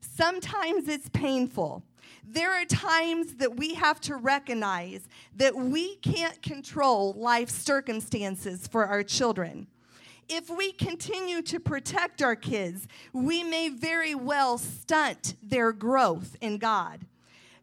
Sometimes 0.00 0.88
it's 0.88 1.08
painful. 1.10 1.82
There 2.28 2.50
are 2.50 2.64
times 2.64 3.36
that 3.36 3.56
we 3.56 3.74
have 3.74 4.00
to 4.02 4.16
recognize 4.16 5.08
that 5.36 5.54
we 5.54 5.96
can't 5.96 6.40
control 6.42 7.12
life 7.12 7.50
circumstances 7.50 8.66
for 8.66 8.86
our 8.86 9.02
children 9.02 9.68
if 10.28 10.50
we 10.50 10.72
continue 10.72 11.42
to 11.42 11.60
protect 11.60 12.22
our 12.22 12.36
kids, 12.36 12.88
we 13.12 13.42
may 13.42 13.68
very 13.68 14.14
well 14.14 14.58
stunt 14.58 15.34
their 15.42 15.72
growth 15.72 16.36
in 16.40 16.58
God. 16.58 17.00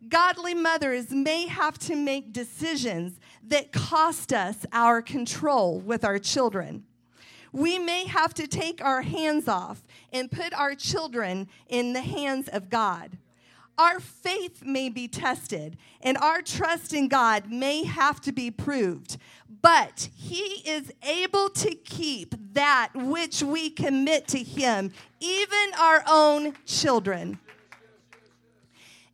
Godly 0.10 0.54
mothers 0.54 1.12
may 1.12 1.48
have 1.48 1.78
to 1.80 1.96
make 1.96 2.34
decisions 2.34 3.20
that 3.48 3.72
cost 3.72 4.34
us 4.34 4.66
our 4.72 5.02
control 5.02 5.80
with 5.80 6.04
our 6.04 6.20
children. 6.20 6.84
We 7.52 7.78
may 7.80 8.06
have 8.06 8.34
to 8.36 8.48
take 8.48 8.84
our 8.84 9.04
hands 9.04 9.48
off 9.48 9.84
and 10.12 10.32
put 10.32 10.54
our 10.54 10.76
children 10.76 11.48
in 11.68 11.94
the 11.94 12.02
hands 12.02 12.48
of 12.48 12.70
God. 12.70 13.18
Our 13.78 14.00
faith 14.00 14.64
may 14.64 14.90
be 14.90 15.08
tested 15.08 15.78
and 16.02 16.18
our 16.18 16.42
trust 16.42 16.94
in 16.94 17.08
God 17.08 17.52
may 17.52 17.84
have 17.84 18.22
to 18.22 18.32
be 18.32 18.52
proved, 18.52 19.18
but 19.62 20.10
He 20.16 20.62
is 20.66 20.92
able 21.02 21.50
to 21.50 21.74
keep 21.74 22.36
that 22.54 22.90
which 22.94 23.42
we 23.42 23.72
commit 23.72 24.28
to 24.30 24.40
Him, 24.40 24.92
even 25.20 25.72
our 25.80 26.04
own 26.08 26.54
children. 26.66 27.40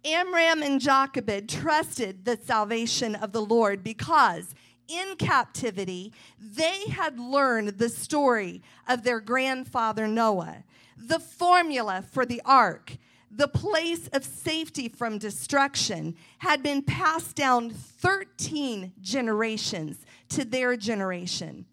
Amram 0.03 0.61
and 0.61 0.79
Jochebed 0.79 1.49
trusted 1.49 2.25
the 2.25 2.37
salvation 2.37 3.15
of 3.15 3.31
the 3.31 3.41
Lord 3.41 3.83
because 3.83 4.55
in 4.87 5.15
captivity 5.17 6.11
they 6.39 6.85
had 6.89 7.19
learned 7.19 7.77
the 7.77 7.89
story 7.89 8.61
of 8.87 9.03
their 9.03 9.19
grandfather 9.19 10.07
Noah, 10.07 10.63
the 10.97 11.19
formula 11.19 12.03
for 12.11 12.25
the 12.25 12.41
ark 12.43 12.97
the 13.31 13.47
place 13.47 14.07
of 14.07 14.23
safety 14.23 14.89
from 14.89 15.17
destruction 15.17 16.15
had 16.39 16.63
been 16.63 16.81
passed 16.81 17.35
down 17.35 17.69
13 17.69 18.93
generations 19.01 20.05
to 20.29 20.43
their 20.43 20.75
generation. 20.75 21.65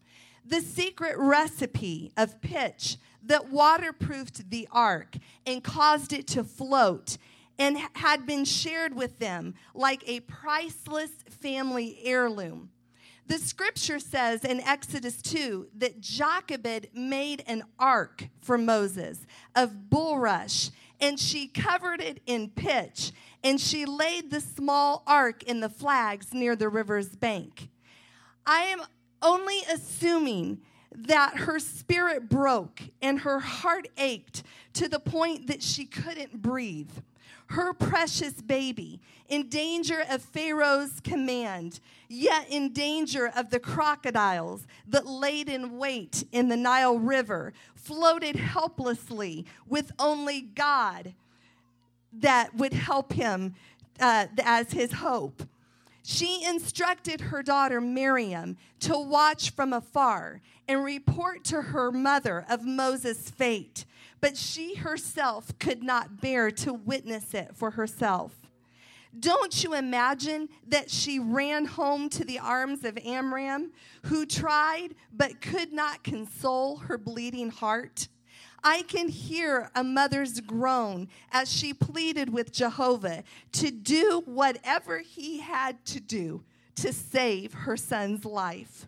The 0.45 0.61
secret 0.61 1.17
recipe 1.17 2.11
of 2.15 2.41
pitch 2.41 2.97
that 3.23 3.49
waterproofed 3.49 4.49
the 4.49 4.67
ark 4.71 5.15
and 5.45 5.63
caused 5.63 6.13
it 6.13 6.27
to 6.27 6.43
float 6.43 7.17
and 7.59 7.77
had 7.93 8.25
been 8.25 8.45
shared 8.45 8.95
with 8.95 9.19
them 9.19 9.55
like 9.73 10.03
a 10.07 10.19
priceless 10.21 11.11
family 11.29 11.99
heirloom. 12.03 12.69
The 13.27 13.39
scripture 13.39 13.99
says 13.99 14.45
in 14.45 14.61
Exodus 14.61 15.21
2 15.21 15.67
that 15.79 15.99
Jochebed 15.99 16.87
made 16.93 17.43
an 17.45 17.63
ark 17.77 18.29
for 18.39 18.57
Moses 18.57 19.25
of 19.53 19.89
bulrush 19.89 20.71
and 20.99 21.19
she 21.19 21.47
covered 21.47 22.01
it 22.01 22.21
in 22.25 22.49
pitch, 22.49 23.11
and 23.43 23.59
she 23.59 23.85
laid 23.85 24.31
the 24.31 24.41
small 24.41 25.03
ark 25.05 25.43
in 25.43 25.59
the 25.59 25.69
flags 25.69 26.33
near 26.33 26.55
the 26.55 26.69
river's 26.69 27.15
bank. 27.15 27.69
I 28.45 28.61
am 28.63 28.81
only 29.21 29.59
assuming 29.71 30.61
that 30.91 31.37
her 31.37 31.59
spirit 31.59 32.29
broke 32.29 32.81
and 33.01 33.19
her 33.19 33.39
heart 33.39 33.87
ached 33.97 34.43
to 34.73 34.87
the 34.87 34.99
point 34.99 35.47
that 35.47 35.61
she 35.61 35.85
couldn't 35.85 36.41
breathe. 36.41 36.91
Her 37.47 37.73
precious 37.73 38.41
baby, 38.41 38.99
in 39.29 39.49
danger 39.49 40.03
of 40.09 40.21
Pharaoh's 40.21 40.99
command, 41.01 41.79
yet 42.07 42.47
in 42.49 42.73
danger 42.73 43.31
of 43.35 43.49
the 43.49 43.59
crocodiles 43.59 44.67
that 44.87 45.05
laid 45.05 45.49
in 45.49 45.77
wait 45.77 46.23
in 46.31 46.49
the 46.49 46.57
Nile 46.57 46.99
River, 46.99 47.53
floated 47.75 48.35
helplessly 48.35 49.45
with 49.67 49.91
only 49.99 50.41
God 50.41 51.13
that 52.13 52.55
would 52.55 52.73
help 52.73 53.13
him 53.13 53.55
uh, 53.99 54.27
as 54.43 54.71
his 54.71 54.93
hope. 54.93 55.43
She 56.03 56.43
instructed 56.45 57.19
her 57.19 57.43
daughter 57.43 57.81
Miriam 57.81 58.55
to 58.79 58.97
watch 58.97 59.49
from 59.49 59.73
afar 59.73 60.41
and 60.67 60.83
report 60.83 61.43
to 61.45 61.61
her 61.61 61.91
mother 61.91 62.45
of 62.49 62.65
Moses' 62.65 63.29
fate, 63.29 63.85
but 64.21 64.37
she 64.37 64.75
herself 64.75 65.57
could 65.59 65.83
not 65.83 66.21
bear 66.21 66.51
to 66.51 66.73
witness 66.73 67.33
it 67.33 67.55
for 67.55 67.71
herself. 67.71 68.33
Don't 69.19 69.63
you 69.63 69.73
imagine 69.73 70.49
that 70.67 70.91
she 70.91 71.17
ran 71.17 71.65
home 71.65 72.09
to 72.09 72.23
the 72.23 72.39
arms 72.39 72.83
of 72.83 72.97
Amram, 73.03 73.71
who 74.03 74.25
tried 74.25 74.89
but 75.11 75.41
could 75.41 75.73
not 75.73 76.03
console 76.03 76.77
her 76.77 76.97
bleeding 76.97 77.49
heart? 77.49 78.07
I 78.63 78.81
can 78.83 79.07
hear 79.07 79.71
a 79.75 79.83
mother's 79.83 80.39
groan 80.41 81.07
as 81.31 81.51
she 81.51 81.73
pleaded 81.73 82.31
with 82.31 82.51
Jehovah 82.51 83.23
to 83.53 83.71
do 83.71 84.23
whatever 84.25 84.99
he 84.99 85.39
had 85.39 85.83
to 85.85 85.99
do 85.99 86.43
to 86.75 86.93
save 86.93 87.53
her 87.53 87.77
son's 87.77 88.25
life. 88.25 88.87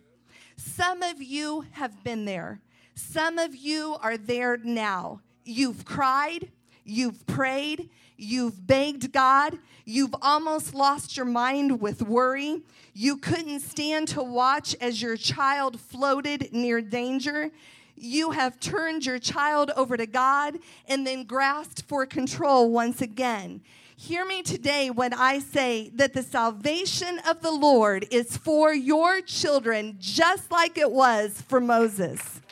Some 0.56 1.02
of 1.02 1.22
you 1.22 1.64
have 1.72 2.04
been 2.04 2.24
there. 2.24 2.60
Some 3.00 3.38
of 3.38 3.56
you 3.56 3.96
are 4.00 4.16
there 4.16 4.56
now. 4.56 5.20
You've 5.44 5.84
cried, 5.84 6.50
you've 6.84 7.26
prayed, 7.26 7.88
You've 8.22 8.66
begged 8.66 9.12
God. 9.12 9.58
You've 9.86 10.14
almost 10.20 10.74
lost 10.74 11.16
your 11.16 11.24
mind 11.24 11.80
with 11.80 12.02
worry. 12.02 12.60
You 12.92 13.16
couldn't 13.16 13.60
stand 13.60 14.08
to 14.08 14.22
watch 14.22 14.76
as 14.78 15.00
your 15.00 15.16
child 15.16 15.80
floated 15.80 16.52
near 16.52 16.82
danger. 16.82 17.50
You 17.96 18.32
have 18.32 18.60
turned 18.60 19.06
your 19.06 19.18
child 19.18 19.70
over 19.74 19.96
to 19.96 20.04
God 20.04 20.58
and 20.86 21.06
then 21.06 21.24
grasped 21.24 21.84
for 21.88 22.04
control 22.04 22.70
once 22.70 23.00
again. 23.00 23.62
Hear 23.96 24.26
me 24.26 24.42
today 24.42 24.90
when 24.90 25.14
I 25.14 25.38
say 25.38 25.90
that 25.94 26.12
the 26.12 26.22
salvation 26.22 27.20
of 27.26 27.40
the 27.40 27.50
Lord 27.50 28.06
is 28.10 28.36
for 28.36 28.74
your 28.74 29.22
children, 29.22 29.96
just 29.98 30.50
like 30.50 30.76
it 30.76 30.90
was 30.90 31.42
for 31.48 31.58
Moses 31.58 32.42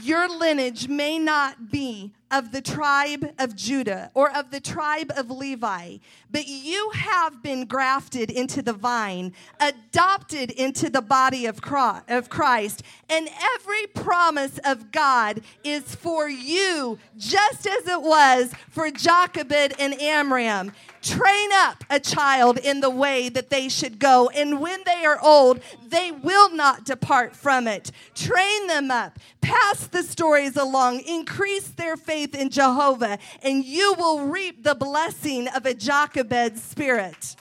your 0.00 0.28
lineage 0.28 0.88
may 0.88 1.18
not 1.18 1.70
be 1.70 2.12
of 2.32 2.50
the 2.50 2.62
tribe 2.62 3.32
of 3.38 3.54
Judah 3.54 4.10
or 4.14 4.34
of 4.34 4.50
the 4.50 4.58
tribe 4.58 5.12
of 5.14 5.30
Levi, 5.30 5.98
but 6.30 6.48
you 6.48 6.90
have 6.94 7.42
been 7.42 7.66
grafted 7.66 8.30
into 8.30 8.62
the 8.62 8.72
vine, 8.72 9.34
adopted 9.60 10.50
into 10.50 10.88
the 10.88 11.02
body 11.02 11.44
of 11.44 11.60
Christ, 11.60 12.82
and 13.08 13.28
every 13.54 13.86
promise 13.88 14.58
of 14.64 14.90
God 14.90 15.42
is 15.62 15.94
for 15.94 16.28
you, 16.28 16.98
just 17.18 17.66
as 17.66 17.86
it 17.86 18.00
was 18.00 18.52
for 18.70 18.90
Jochebed 18.90 19.74
and 19.78 20.00
Amram. 20.00 20.72
Train 21.02 21.50
up 21.52 21.84
a 21.90 21.98
child 21.98 22.58
in 22.58 22.78
the 22.78 22.88
way 22.88 23.28
that 23.28 23.50
they 23.50 23.68
should 23.68 23.98
go, 23.98 24.28
and 24.28 24.60
when 24.60 24.80
they 24.86 25.04
are 25.04 25.18
old, 25.20 25.60
they 25.86 26.12
will 26.12 26.54
not 26.54 26.84
depart 26.84 27.34
from 27.34 27.66
it. 27.66 27.90
Train 28.14 28.68
them 28.68 28.88
up, 28.90 29.18
pass 29.40 29.88
the 29.88 30.04
stories 30.04 30.56
along, 30.56 31.00
increase 31.00 31.66
their 31.68 31.96
faith 31.96 32.21
in 32.30 32.50
Jehovah, 32.50 33.18
and 33.42 33.64
you 33.64 33.94
will 33.94 34.26
reap 34.26 34.62
the 34.62 34.74
blessing 34.74 35.48
of 35.48 35.66
a 35.66 35.74
Jochebed 35.74 36.58
spirit. 36.58 37.36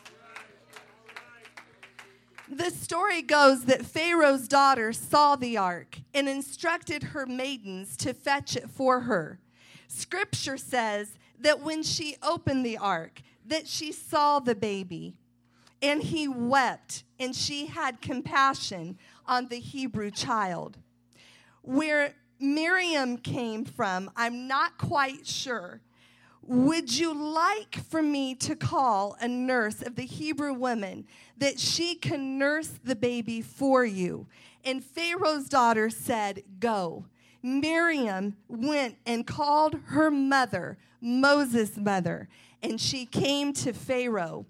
The 2.49 2.69
story 2.69 3.21
goes 3.21 3.65
that 3.65 3.85
Pharaoh's 3.85 4.47
daughter 4.47 4.91
saw 4.91 5.37
the 5.37 5.55
ark 5.55 5.99
and 6.13 6.27
instructed 6.27 7.03
her 7.03 7.25
maidens 7.25 7.95
to 7.97 8.13
fetch 8.13 8.57
it 8.57 8.69
for 8.69 9.01
her. 9.01 9.39
Scripture 9.87 10.57
says 10.57 11.17
that 11.39 11.61
when 11.61 11.81
she 11.81 12.17
opened 12.21 12.65
the 12.65 12.77
ark, 12.77 13.21
that 13.45 13.67
she 13.67 13.91
saw 13.91 14.39
the 14.39 14.55
baby 14.55 15.15
and 15.81 16.03
he 16.03 16.27
wept 16.27 17.03
and 17.19 17.35
she 17.35 17.67
had 17.67 18.01
compassion 18.01 18.97
on 19.25 19.47
the 19.47 19.59
Hebrew 19.59 20.11
child. 20.11 20.77
Where 21.61 22.15
Miriam 22.41 23.17
came 23.17 23.63
from, 23.65 24.09
I'm 24.15 24.47
not 24.47 24.77
quite 24.77 25.27
sure. 25.27 25.81
Would 26.43 26.97
you 26.97 27.13
like 27.13 27.75
for 27.75 28.01
me 28.01 28.33
to 28.35 28.55
call 28.55 29.15
a 29.21 29.27
nurse 29.27 29.83
of 29.83 29.95
the 29.95 30.05
Hebrew 30.05 30.53
women 30.53 31.05
that 31.37 31.59
she 31.59 31.93
can 31.95 32.39
nurse 32.39 32.79
the 32.83 32.95
baby 32.95 33.41
for 33.41 33.85
you? 33.85 34.25
And 34.65 34.83
Pharaoh's 34.83 35.47
daughter 35.47 35.89
said, 35.89 36.43
Go. 36.59 37.05
Miriam 37.43 38.35
went 38.47 38.97
and 39.05 39.25
called 39.25 39.75
her 39.85 40.11
mother, 40.11 40.77
Moses' 40.99 41.77
mother, 41.77 42.27
and 42.61 42.81
she 42.81 43.05
came 43.05 43.53
to 43.53 43.73
Pharaoh. 43.73 44.45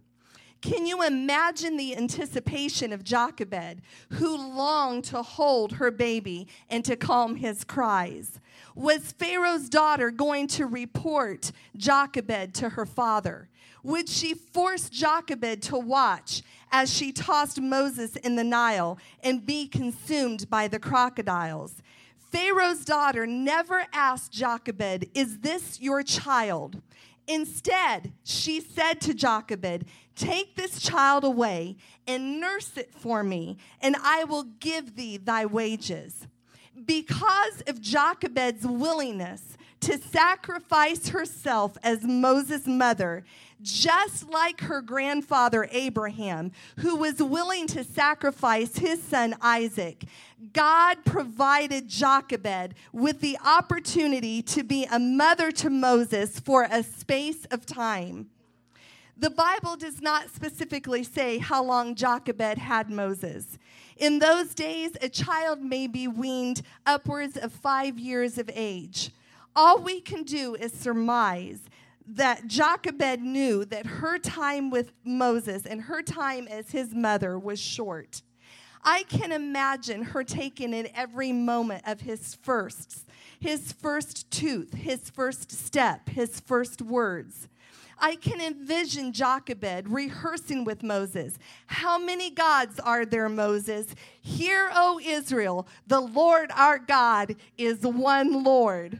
Can 0.61 0.85
you 0.85 1.03
imagine 1.03 1.75
the 1.75 1.97
anticipation 1.97 2.93
of 2.93 3.03
Jochebed, 3.03 3.81
who 4.11 4.37
longed 4.37 5.05
to 5.05 5.23
hold 5.23 5.73
her 5.73 5.89
baby 5.89 6.47
and 6.69 6.85
to 6.85 6.95
calm 6.95 7.35
his 7.35 7.63
cries? 7.63 8.39
Was 8.75 9.11
Pharaoh's 9.11 9.69
daughter 9.69 10.11
going 10.11 10.47
to 10.49 10.67
report 10.67 11.51
Jochebed 11.75 12.53
to 12.55 12.69
her 12.69 12.85
father? 12.85 13.49
Would 13.83 14.07
she 14.07 14.35
force 14.35 14.87
Jochebed 14.87 15.63
to 15.63 15.77
watch 15.77 16.43
as 16.71 16.93
she 16.93 17.11
tossed 17.11 17.59
Moses 17.59 18.15
in 18.17 18.35
the 18.35 18.43
Nile 18.43 18.99
and 19.23 19.43
be 19.43 19.67
consumed 19.67 20.47
by 20.47 20.67
the 20.67 20.79
crocodiles? 20.79 21.81
Pharaoh's 22.17 22.85
daughter 22.85 23.25
never 23.25 23.87
asked 23.91 24.31
Jochebed, 24.31 25.09
Is 25.15 25.39
this 25.39 25.81
your 25.81 26.03
child? 26.03 26.81
Instead, 27.27 28.13
she 28.23 28.59
said 28.59 28.99
to 29.01 29.13
Jochebed, 29.13 29.85
Take 30.15 30.55
this 30.55 30.81
child 30.81 31.23
away 31.23 31.77
and 32.05 32.39
nurse 32.39 32.75
it 32.77 32.93
for 32.93 33.23
me, 33.23 33.57
and 33.81 33.95
I 34.03 34.23
will 34.25 34.43
give 34.43 34.95
thee 34.95 35.17
thy 35.17 35.45
wages. 35.45 36.27
Because 36.85 37.63
of 37.67 37.81
Jochebed's 37.81 38.65
willingness 38.65 39.50
to 39.81 39.97
sacrifice 39.97 41.09
herself 41.09 41.77
as 41.83 42.03
Moses' 42.03 42.67
mother, 42.67 43.23
just 43.61 44.29
like 44.29 44.61
her 44.61 44.81
grandfather 44.81 45.67
Abraham, 45.71 46.51
who 46.77 46.95
was 46.95 47.21
willing 47.21 47.67
to 47.67 47.83
sacrifice 47.83 48.77
his 48.77 49.01
son 49.01 49.35
Isaac, 49.41 50.05
God 50.53 51.05
provided 51.05 51.87
Jochebed 51.87 52.73
with 52.91 53.21
the 53.21 53.37
opportunity 53.45 54.41
to 54.43 54.63
be 54.63 54.87
a 54.91 54.99
mother 54.99 55.51
to 55.53 55.69
Moses 55.69 56.39
for 56.39 56.67
a 56.71 56.83
space 56.83 57.45
of 57.45 57.65
time. 57.65 58.29
The 59.17 59.29
Bible 59.29 59.75
does 59.75 60.01
not 60.01 60.33
specifically 60.33 61.03
say 61.03 61.37
how 61.37 61.63
long 61.63 61.93
Jochebed 61.93 62.57
had 62.57 62.89
Moses. 62.89 63.59
In 63.97 64.17
those 64.17 64.55
days, 64.55 64.91
a 64.99 65.09
child 65.09 65.61
may 65.61 65.85
be 65.85 66.07
weaned 66.07 66.63
upwards 66.87 67.37
of 67.37 67.51
five 67.51 67.99
years 67.99 68.39
of 68.39 68.49
age. 68.55 69.11
All 69.55 69.79
we 69.79 70.01
can 70.01 70.23
do 70.23 70.55
is 70.55 70.71
surmise 70.71 71.61
that 72.07 72.47
Jochebed 72.47 73.21
knew 73.21 73.65
that 73.65 73.85
her 73.85 74.17
time 74.17 74.69
with 74.69 74.91
Moses 75.03 75.65
and 75.65 75.81
her 75.83 76.01
time 76.01 76.47
as 76.47 76.71
his 76.71 76.93
mother 76.93 77.37
was 77.37 77.59
short. 77.59 78.21
I 78.83 79.03
can 79.03 79.31
imagine 79.31 80.03
her 80.03 80.23
taking 80.23 80.73
in 80.73 80.89
every 80.95 81.31
moment 81.31 81.83
of 81.85 82.01
his 82.01 82.35
firsts, 82.35 83.05
his 83.39 83.71
first 83.71 84.29
tooth, 84.31 84.73
his 84.73 85.09
first 85.09 85.51
step, 85.51 86.09
his 86.09 86.39
first 86.39 86.81
words. 86.81 87.47
I 87.99 88.15
can 88.15 88.41
envision 88.41 89.13
Jochebed 89.13 89.87
rehearsing 89.87 90.63
with 90.63 90.81
Moses. 90.81 91.37
How 91.67 91.99
many 91.99 92.31
gods 92.31 92.79
are 92.79 93.05
there, 93.05 93.29
Moses? 93.29 93.93
Hear, 94.19 94.71
O 94.73 94.99
Israel, 95.03 95.67
the 95.85 95.99
Lord 95.99 96.49
our 96.55 96.79
God 96.79 97.35
is 97.59 97.81
one 97.81 98.43
Lord. 98.43 98.99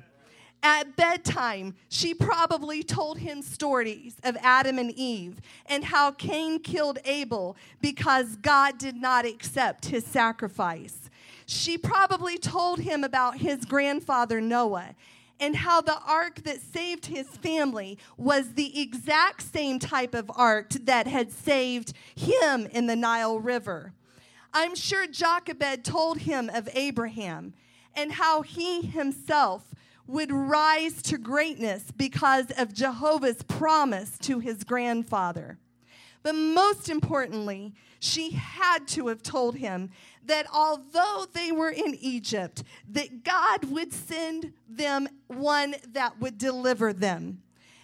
At 0.63 0.95
bedtime, 0.95 1.76
she 1.89 2.13
probably 2.13 2.84
told 2.84 3.17
him 3.17 3.41
stories 3.41 4.15
of 4.24 4.38
Adam 4.41 4.78
and 4.78 4.91
Eve 4.91 5.41
and 5.65 5.86
how 5.86 6.12
Cain 6.12 6.60
killed 6.60 7.00
Abel 7.04 7.58
because 7.82 8.36
God 8.36 8.78
did 8.78 8.95
not 8.95 9.26
accept 9.26 9.88
his 9.88 10.06
sacrifice. 10.06 11.10
She 11.47 11.78
probably 11.78 12.38
told 12.38 12.80
him 12.80 13.04
about 13.04 13.38
his 13.38 13.65
grandfather 13.65 14.39
Noah 14.39 14.95
and 15.39 15.56
how 15.56 15.82
the 15.82 16.00
ark 16.06 16.43
that 16.43 16.62
saved 16.62 17.08
his 17.08 17.28
family 17.28 17.97
was 18.15 18.54
the 18.54 18.80
exact 18.80 19.41
same 19.41 19.80
type 19.80 20.13
of 20.13 20.32
ark 20.36 20.69
that 20.84 21.08
had 21.08 21.32
saved 21.32 21.93
him 22.15 22.67
in 22.67 22.86
the 22.86 22.95
Nile 22.95 23.39
River. 23.39 23.93
I'm 24.54 24.76
sure 24.76 25.08
Jochebed 25.08 25.84
told 25.84 26.19
him 26.19 26.52
of 26.54 26.69
Abraham 26.76 27.56
and 27.95 28.12
how 28.13 28.43
he 28.43 28.84
himself 28.84 29.74
would 30.07 30.31
rise 30.31 31.01
to 31.03 31.17
greatness 31.17 31.85
because 31.95 32.51
of 32.57 32.73
Jehovah's 32.73 33.43
promise 33.43 34.17
to 34.19 34.39
his 34.39 34.63
grandfather. 34.63 35.57
But 36.23 36.35
most 36.35 36.89
importantly, 36.89 37.73
she 37.99 38.31
had 38.31 38.87
to 38.89 39.07
have 39.07 39.23
told 39.23 39.55
him 39.55 39.89
that 40.25 40.45
although 40.53 41.25
they 41.33 41.51
were 41.51 41.69
in 41.69 41.95
Egypt, 41.99 42.63
that 42.89 43.23
God 43.23 43.65
would 43.65 43.91
send 43.91 44.53
them 44.67 45.07
one 45.27 45.75
that 45.93 46.19
would 46.19 46.37
deliver 46.37 46.93
them 46.93 47.41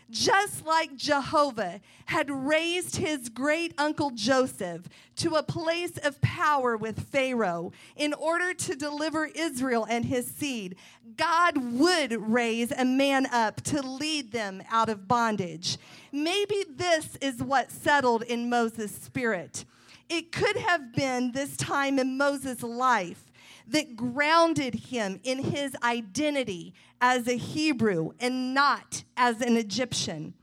just 0.10 0.66
like 0.66 0.96
Jehovah 0.96 1.82
had 2.06 2.30
raised 2.30 2.96
his 2.98 3.30
great 3.30 3.74
uncle 3.78 4.12
Joseph 4.12 4.88
to 5.18 5.36
a 5.36 5.44
place 5.44 5.98
of 5.98 6.22
power 6.22 6.78
with 6.78 7.10
Pharaoh 7.10 7.74
in 7.96 8.14
order 8.14 8.54
to 8.54 8.76
deliver 8.76 9.26
Israel 9.26 9.86
and 9.90 10.06
his 10.06 10.28
seed, 10.28 10.76
God 11.18 11.58
would 11.58 12.14
raise 12.14 12.72
a 12.72 12.86
man 12.86 13.26
up 13.28 13.62
to 13.64 13.82
lead 13.82 14.32
them 14.32 14.64
out 14.70 14.90
of 14.90 15.08
bondage. 15.08 15.78
Maybe 16.12 16.64
this 16.70 17.18
is 17.22 17.44
what 17.44 17.72
settled 17.72 18.24
in 18.24 18.50
Moses' 18.50 18.96
spirit. 18.96 19.66
It 20.10 20.32
could 20.32 20.56
have 20.56 20.94
been 20.94 21.34
this 21.34 21.58
time 21.58 22.00
in 22.00 22.18
Moses' 22.18 22.64
life 22.64 23.27
that 23.68 23.96
grounded 23.96 24.74
him 24.76 25.20
in 25.24 25.40
his 25.40 25.76
identity 25.84 26.74
as 27.02 27.28
a 27.28 27.38
Hebrew 27.38 28.12
and 28.20 28.54
not 28.54 29.04
as 29.16 29.42
an 29.42 29.58
Egyptian. 29.58 30.34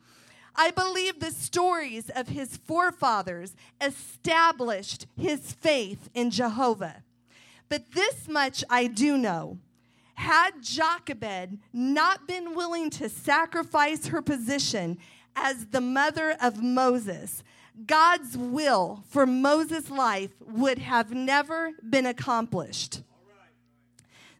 I 0.56 0.70
believe 0.70 1.18
the 1.18 1.32
stories 1.32 2.10
of 2.10 2.28
his 2.28 2.56
forefathers 2.56 3.56
established 3.80 5.06
his 5.16 5.52
faith 5.52 6.08
in 6.14 6.30
Jehovah. 6.30 7.02
But 7.68 7.92
this 7.92 8.28
much 8.28 8.62
I 8.70 8.87
do 8.87 9.18
know. 9.18 9.58
Had 10.14 10.62
Jochebed 10.62 11.58
not 11.72 12.28
been 12.28 12.54
willing 12.54 12.88
to 12.90 13.08
sacrifice 13.08 14.06
her 14.06 14.22
position 14.22 14.98
as 15.34 15.66
the 15.66 15.80
mother 15.80 16.37
of 16.40 16.62
Moses, 16.62 17.42
God's 17.87 18.37
will 18.37 19.02
for 19.08 19.26
Moses' 19.26 19.90
life 19.90 20.30
would 20.40 20.78
have 20.78 21.10
never 21.10 21.72
been 21.88 22.06
accomplished. 22.06 23.02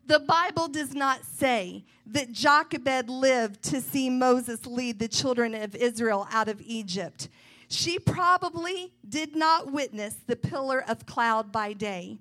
The 0.06 0.20
Bible 0.20 0.68
does 0.68 0.94
not 0.94 1.24
say 1.24 1.85
that 2.06 2.31
Jochebed 2.31 3.08
lived 3.08 3.62
to 3.64 3.81
see 3.81 4.10
Moses 4.10 4.66
lead 4.66 4.98
the 4.98 5.08
children 5.08 5.54
of 5.54 5.74
Israel 5.74 6.29
out 6.31 6.48
of 6.48 6.60
Egypt. 6.60 7.29
She 7.68 7.98
probably 7.98 8.92
did 9.08 9.35
not 9.35 9.72
witness 9.72 10.16
the 10.26 10.37
pillar 10.37 10.85
of 10.87 11.06
cloud 11.06 11.50
by 11.50 11.72
day. 11.72 12.18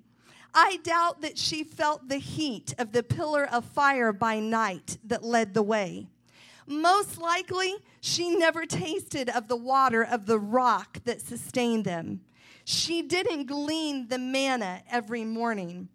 I 0.54 0.78
doubt 0.82 1.20
that 1.20 1.36
she 1.36 1.62
felt 1.62 2.08
the 2.08 2.16
heat 2.16 2.74
of 2.78 2.92
the 2.92 3.02
pillar 3.02 3.44
of 3.44 3.64
fire 3.64 4.12
by 4.12 4.40
night 4.40 4.96
that 5.04 5.22
led 5.22 5.52
the 5.52 5.62
way. 5.62 6.06
Most 6.66 7.18
likely, 7.18 7.74
she 8.00 8.34
never 8.34 8.64
tasted 8.64 9.28
of 9.28 9.48
the 9.48 9.56
water 9.56 10.02
of 10.02 10.24
the 10.24 10.38
rock 10.38 11.00
that 11.04 11.20
sustained 11.20 11.84
them. 11.84 12.22
She 12.64 13.02
didn't 13.02 13.44
glean 13.44 14.08
the 14.08 14.18
manna 14.18 14.82
every 14.90 15.24
morning. 15.24 15.90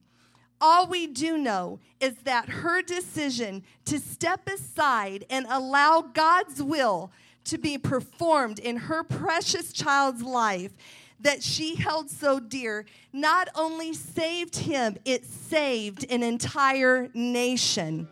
All 0.61 0.87
we 0.87 1.07
do 1.07 1.37
know 1.37 1.79
is 1.99 2.15
that 2.23 2.49
her 2.49 2.81
decision 2.81 3.63
to 3.85 3.99
step 3.99 4.47
aside 4.47 5.25
and 5.29 5.45
allow 5.49 6.01
God's 6.01 6.61
will 6.61 7.11
to 7.45 7.57
be 7.57 7.77
performed 7.77 8.59
in 8.59 8.75
her 8.75 9.03
precious 9.03 9.71
child's 9.71 10.21
life 10.21 10.73
that 11.21 11.43
she 11.43 11.75
held 11.75 12.09
so 12.09 12.39
dear 12.39 12.85
not 13.11 13.49
only 13.55 13.93
saved 13.93 14.55
him, 14.57 14.97
it 15.05 15.25
saved 15.25 16.05
an 16.09 16.23
entire 16.23 17.09
nation. 17.13 18.07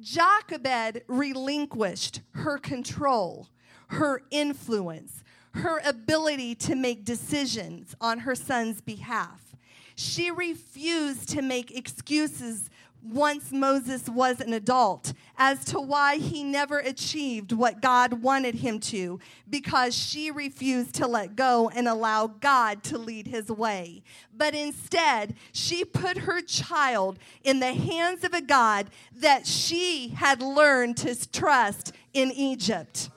Jochebed 0.00 1.02
relinquished 1.06 2.20
her 2.32 2.58
control, 2.58 3.48
her 3.88 4.22
influence, 4.30 5.22
her 5.52 5.80
ability 5.84 6.54
to 6.56 6.74
make 6.74 7.04
decisions 7.04 7.94
on 8.00 8.20
her 8.20 8.34
son's 8.34 8.80
behalf. 8.80 9.51
She 9.94 10.30
refused 10.30 11.28
to 11.30 11.42
make 11.42 11.76
excuses 11.76 12.70
once 13.02 13.50
Moses 13.50 14.08
was 14.08 14.40
an 14.40 14.52
adult 14.52 15.12
as 15.36 15.64
to 15.64 15.80
why 15.80 16.18
he 16.18 16.44
never 16.44 16.78
achieved 16.78 17.50
what 17.50 17.82
God 17.82 18.22
wanted 18.22 18.54
him 18.56 18.78
to 18.80 19.18
because 19.50 19.96
she 19.96 20.30
refused 20.30 20.94
to 20.96 21.08
let 21.08 21.34
go 21.34 21.68
and 21.74 21.88
allow 21.88 22.28
God 22.28 22.84
to 22.84 22.98
lead 22.98 23.26
his 23.26 23.48
way. 23.48 24.02
But 24.36 24.54
instead, 24.54 25.34
she 25.52 25.84
put 25.84 26.18
her 26.18 26.40
child 26.42 27.18
in 27.42 27.58
the 27.58 27.74
hands 27.74 28.22
of 28.22 28.34
a 28.34 28.42
God 28.42 28.88
that 29.16 29.46
she 29.46 30.08
had 30.10 30.40
learned 30.40 30.96
to 30.98 31.30
trust 31.30 31.92
in 32.12 32.30
Egypt. 32.30 33.10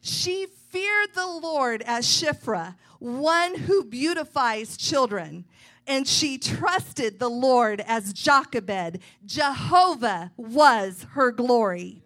She 0.00 0.46
feared 0.70 1.14
the 1.14 1.26
Lord 1.26 1.82
as 1.86 2.06
Shiphrah, 2.06 2.76
one 2.98 3.54
who 3.54 3.84
beautifies 3.84 4.76
children 4.78 5.44
and 5.86 6.06
she 6.06 6.38
trusted 6.38 7.18
the 7.18 7.28
Lord 7.28 7.82
as 7.86 8.12
Jochebed. 8.12 9.00
Jehovah 9.24 10.32
was 10.36 11.06
her 11.12 11.30
glory. 11.30 12.02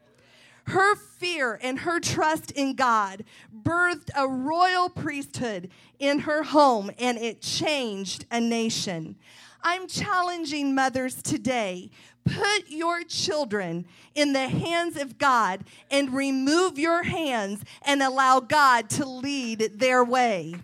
Her 0.65 0.97
fear 0.97 1.59
and 1.63 1.79
her 1.81 1.99
trust 1.99 2.51
in 2.51 2.75
God 2.75 3.25
birthed 3.63 4.11
a 4.15 4.29
royal 4.29 4.91
priesthood 4.91 5.71
in 5.99 6.21
her 6.21 6.43
home 6.43 6.91
and 6.99 7.17
it 7.17 7.41
changed 7.41 8.27
a 8.31 8.41
nation. 8.41 9.17
I'm 9.63 9.89
challenging 9.89 10.75
mothers 10.75 11.23
today. 11.23 11.91
Put 12.25 12.69
your 12.69 13.03
children 13.05 13.87
in 14.15 14.35
the 14.35 14.49
hands 14.49 14.99
of 14.99 15.17
God 15.17 15.65
and 15.91 16.13
remove 16.13 16.79
your 16.79 17.03
hands 17.03 17.65
and 17.83 18.03
allow 18.03 18.41
God 18.41 18.91
to 18.91 19.07
lead 19.07 19.79
their 19.79 20.05
way. 20.05 20.55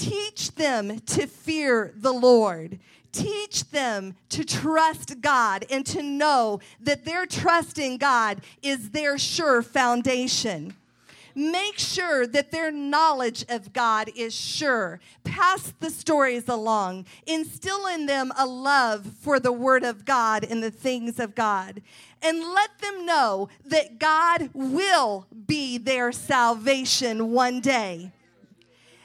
Teach 0.00 0.54
them 0.54 0.98
to 1.00 1.26
fear 1.26 1.92
the 1.94 2.12
Lord. 2.12 2.78
Teach 3.12 3.68
them 3.70 4.14
to 4.30 4.44
trust 4.44 5.20
God 5.20 5.66
and 5.70 5.84
to 5.86 6.02
know 6.02 6.60
that 6.80 7.04
their 7.04 7.26
trust 7.26 7.78
in 7.78 7.98
God 7.98 8.40
is 8.62 8.90
their 8.90 9.18
sure 9.18 9.60
foundation. 9.60 10.74
Make 11.34 11.78
sure 11.78 12.26
that 12.26 12.50
their 12.50 12.72
knowledge 12.72 13.44
of 13.50 13.74
God 13.74 14.08
is 14.16 14.34
sure. 14.34 15.00
Pass 15.22 15.74
the 15.80 15.90
stories 15.90 16.48
along. 16.48 17.04
Instill 17.26 17.86
in 17.86 18.06
them 18.06 18.32
a 18.38 18.46
love 18.46 19.04
for 19.20 19.38
the 19.38 19.52
Word 19.52 19.84
of 19.84 20.06
God 20.06 20.44
and 20.44 20.62
the 20.62 20.70
things 20.70 21.20
of 21.20 21.34
God. 21.34 21.82
And 22.22 22.40
let 22.40 22.78
them 22.78 23.04
know 23.04 23.50
that 23.66 23.98
God 23.98 24.48
will 24.54 25.26
be 25.46 25.76
their 25.76 26.10
salvation 26.10 27.32
one 27.32 27.60
day. 27.60 28.12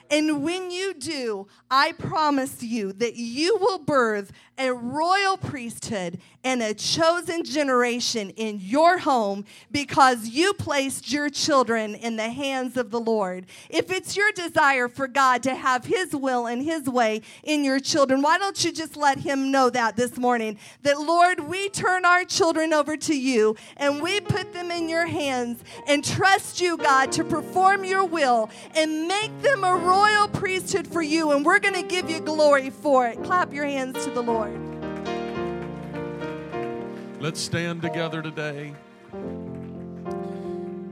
And 0.09 0.43
when 0.43 0.71
you 0.71 0.93
do, 0.93 1.47
I 1.69 1.93
promise 1.93 2.61
you 2.61 2.93
that 2.93 3.15
you 3.15 3.57
will 3.57 3.79
birth 3.79 4.31
a 4.57 4.71
royal 4.71 5.37
priesthood 5.37 6.19
and 6.43 6.61
a 6.61 6.73
chosen 6.73 7.43
generation 7.43 8.29
in 8.31 8.59
your 8.61 8.99
home 8.99 9.43
because 9.71 10.29
you 10.29 10.53
placed 10.53 11.11
your 11.11 11.29
children 11.29 11.95
in 11.95 12.15
the 12.15 12.29
hands 12.29 12.77
of 12.77 12.91
the 12.91 12.99
Lord. 12.99 13.47
If 13.69 13.91
it's 13.91 14.15
your 14.15 14.31
desire 14.31 14.87
for 14.87 15.07
God 15.07 15.43
to 15.43 15.55
have 15.55 15.85
His 15.85 16.15
will 16.15 16.45
and 16.45 16.61
His 16.61 16.87
way 16.87 17.21
in 17.43 17.63
your 17.63 17.79
children, 17.79 18.21
why 18.21 18.37
don't 18.37 18.63
you 18.63 18.71
just 18.71 18.95
let 18.95 19.19
Him 19.19 19.51
know 19.51 19.69
that 19.71 19.95
this 19.95 20.17
morning? 20.17 20.57
That, 20.83 21.01
Lord, 21.01 21.39
we 21.41 21.67
turn 21.69 22.05
our 22.05 22.23
children 22.23 22.73
over 22.73 22.95
to 22.95 23.17
you 23.17 23.55
and 23.77 24.01
we 24.01 24.21
put 24.21 24.53
them 24.53 24.71
in 24.71 24.87
your 24.87 25.07
hands 25.07 25.63
and 25.87 26.05
trust 26.05 26.61
you, 26.61 26.77
God, 26.77 27.11
to 27.13 27.23
perform 27.23 27.83
your 27.83 28.05
will 28.05 28.49
and 28.75 29.07
make 29.07 29.41
them 29.41 29.63
a 29.63 29.75
royal 29.75 30.27
priesthood 30.27 30.87
for 30.87 31.01
you. 31.01 31.31
And 31.31 31.43
we're 31.43 31.59
going 31.59 31.73
to 31.73 31.83
give 31.83 32.09
you 32.09 32.19
glory 32.19 32.69
for 32.69 33.07
it. 33.07 33.21
Clap 33.23 33.51
your 33.51 33.65
hands 33.65 34.03
to 34.05 34.11
the 34.11 34.21
Lord. 34.21 34.44
Let's 37.19 37.39
stand 37.39 37.81
together 37.81 38.21
today. 38.21 38.73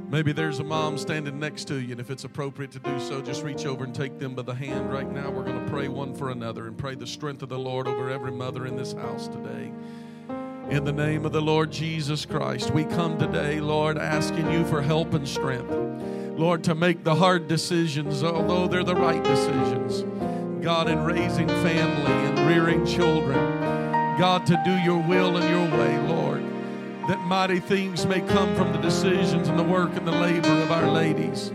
Maybe 0.10 0.32
there's 0.32 0.60
a 0.60 0.64
mom 0.64 0.98
standing 0.98 1.38
next 1.38 1.66
to 1.66 1.76
you, 1.76 1.92
and 1.92 2.00
if 2.00 2.10
it's 2.10 2.24
appropriate 2.24 2.72
to 2.72 2.80
do 2.80 3.00
so, 3.00 3.22
just 3.22 3.44
reach 3.44 3.66
over 3.66 3.84
and 3.84 3.94
take 3.94 4.20
them 4.20 4.34
by 4.34 4.44
the 4.44 4.54
hand. 4.54 4.92
Right 4.92 5.12
now, 5.12 5.30
we're 5.30 5.44
going 5.44 5.64
to 5.64 5.72
pray 5.72 5.90
one 5.90 6.16
for 6.16 6.30
another 6.30 6.68
and 6.68 6.78
pray 6.78 6.96
the 6.96 7.06
strength 7.06 7.44
of 7.44 7.50
the 7.50 7.60
Lord 7.60 7.88
over 7.88 8.10
every 8.10 8.32
mother 8.32 8.66
in 8.66 8.78
this 8.78 8.94
house 8.94 9.28
today. 9.28 9.72
In 10.70 10.86
the 10.86 10.94
name 10.94 11.26
of 11.26 11.34
the 11.34 11.42
Lord 11.42 11.72
Jesus 11.72 12.26
Christ, 12.26 12.72
we 12.72 12.86
come 12.86 13.18
today, 13.18 13.60
Lord, 13.60 13.98
asking 13.98 14.50
you 14.50 14.66
for 14.66 14.82
help 14.82 15.14
and 15.14 15.28
strength. 15.28 15.72
Lord, 16.40 16.64
to 16.64 16.74
make 16.74 17.04
the 17.04 17.16
hard 17.16 17.48
decisions, 17.48 18.24
although 18.24 18.68
they're 18.68 18.84
the 18.84 18.96
right 18.96 19.24
decisions. 19.24 20.04
God, 20.64 20.88
in 20.88 21.04
raising 21.04 21.48
family 21.48 22.14
and 22.14 22.40
rearing 22.48 22.86
children. 22.86 23.63
God, 24.18 24.46
to 24.48 24.62
do 24.64 24.76
your 24.78 25.02
will 25.02 25.38
and 25.38 25.50
your 25.50 25.80
way, 25.80 25.98
Lord. 26.08 26.44
That 27.08 27.20
mighty 27.20 27.60
things 27.60 28.06
may 28.06 28.22
come 28.22 28.56
from 28.56 28.72
the 28.72 28.78
decisions 28.80 29.48
and 29.50 29.60
the 29.60 29.64
work 29.64 29.96
and 29.96 30.08
the 30.08 30.12
labor 30.12 30.50
of 30.50 30.72
our 30.72 30.90
ladies. 30.90 31.52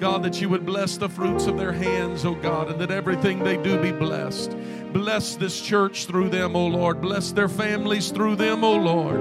God, 0.00 0.22
that 0.22 0.40
you 0.40 0.48
would 0.48 0.64
bless 0.64 0.96
the 0.96 1.08
fruits 1.08 1.46
of 1.46 1.58
their 1.58 1.72
hands, 1.72 2.24
oh 2.24 2.34
God, 2.34 2.70
and 2.70 2.80
that 2.80 2.90
everything 2.90 3.38
they 3.38 3.56
do 3.56 3.80
be 3.80 3.92
blessed. 3.92 4.56
Bless 4.92 5.36
this 5.36 5.60
church 5.60 6.06
through 6.06 6.30
them, 6.30 6.56
oh 6.56 6.66
Lord. 6.66 7.00
Bless 7.00 7.32
their 7.32 7.48
families 7.48 8.10
through 8.10 8.36
them, 8.36 8.64
oh 8.64 8.76
Lord. 8.76 9.20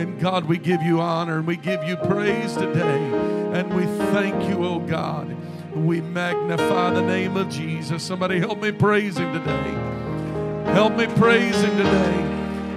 And 0.00 0.18
God, 0.20 0.46
we 0.46 0.56
give 0.56 0.82
you 0.82 1.00
honor 1.00 1.38
and 1.38 1.46
we 1.46 1.56
give 1.56 1.82
you 1.84 1.96
praise 1.96 2.54
today. 2.54 3.10
And 3.52 3.74
we 3.74 3.84
thank 4.12 4.48
you, 4.48 4.64
oh 4.64 4.78
God. 4.78 5.36
We 5.74 6.00
magnify 6.00 6.94
the 6.94 7.02
name 7.02 7.36
of 7.36 7.48
Jesus. 7.48 8.02
Somebody 8.02 8.38
help 8.38 8.62
me 8.62 8.72
praise 8.72 9.18
him 9.18 9.32
today. 9.32 10.09
Help 10.72 10.96
me 10.96 11.06
praise 11.06 11.60
him 11.60 11.76
today. 11.76 12.16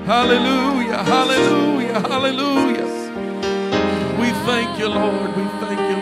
Hallelujah, 0.06 1.04
hallelujah, 1.04 2.00
hallelujah. 2.02 2.88
We 4.20 4.30
thank 4.48 4.80
you, 4.80 4.88
Lord. 4.90 5.30
We 5.38 5.44
thank 5.62 5.80
you. 5.80 5.93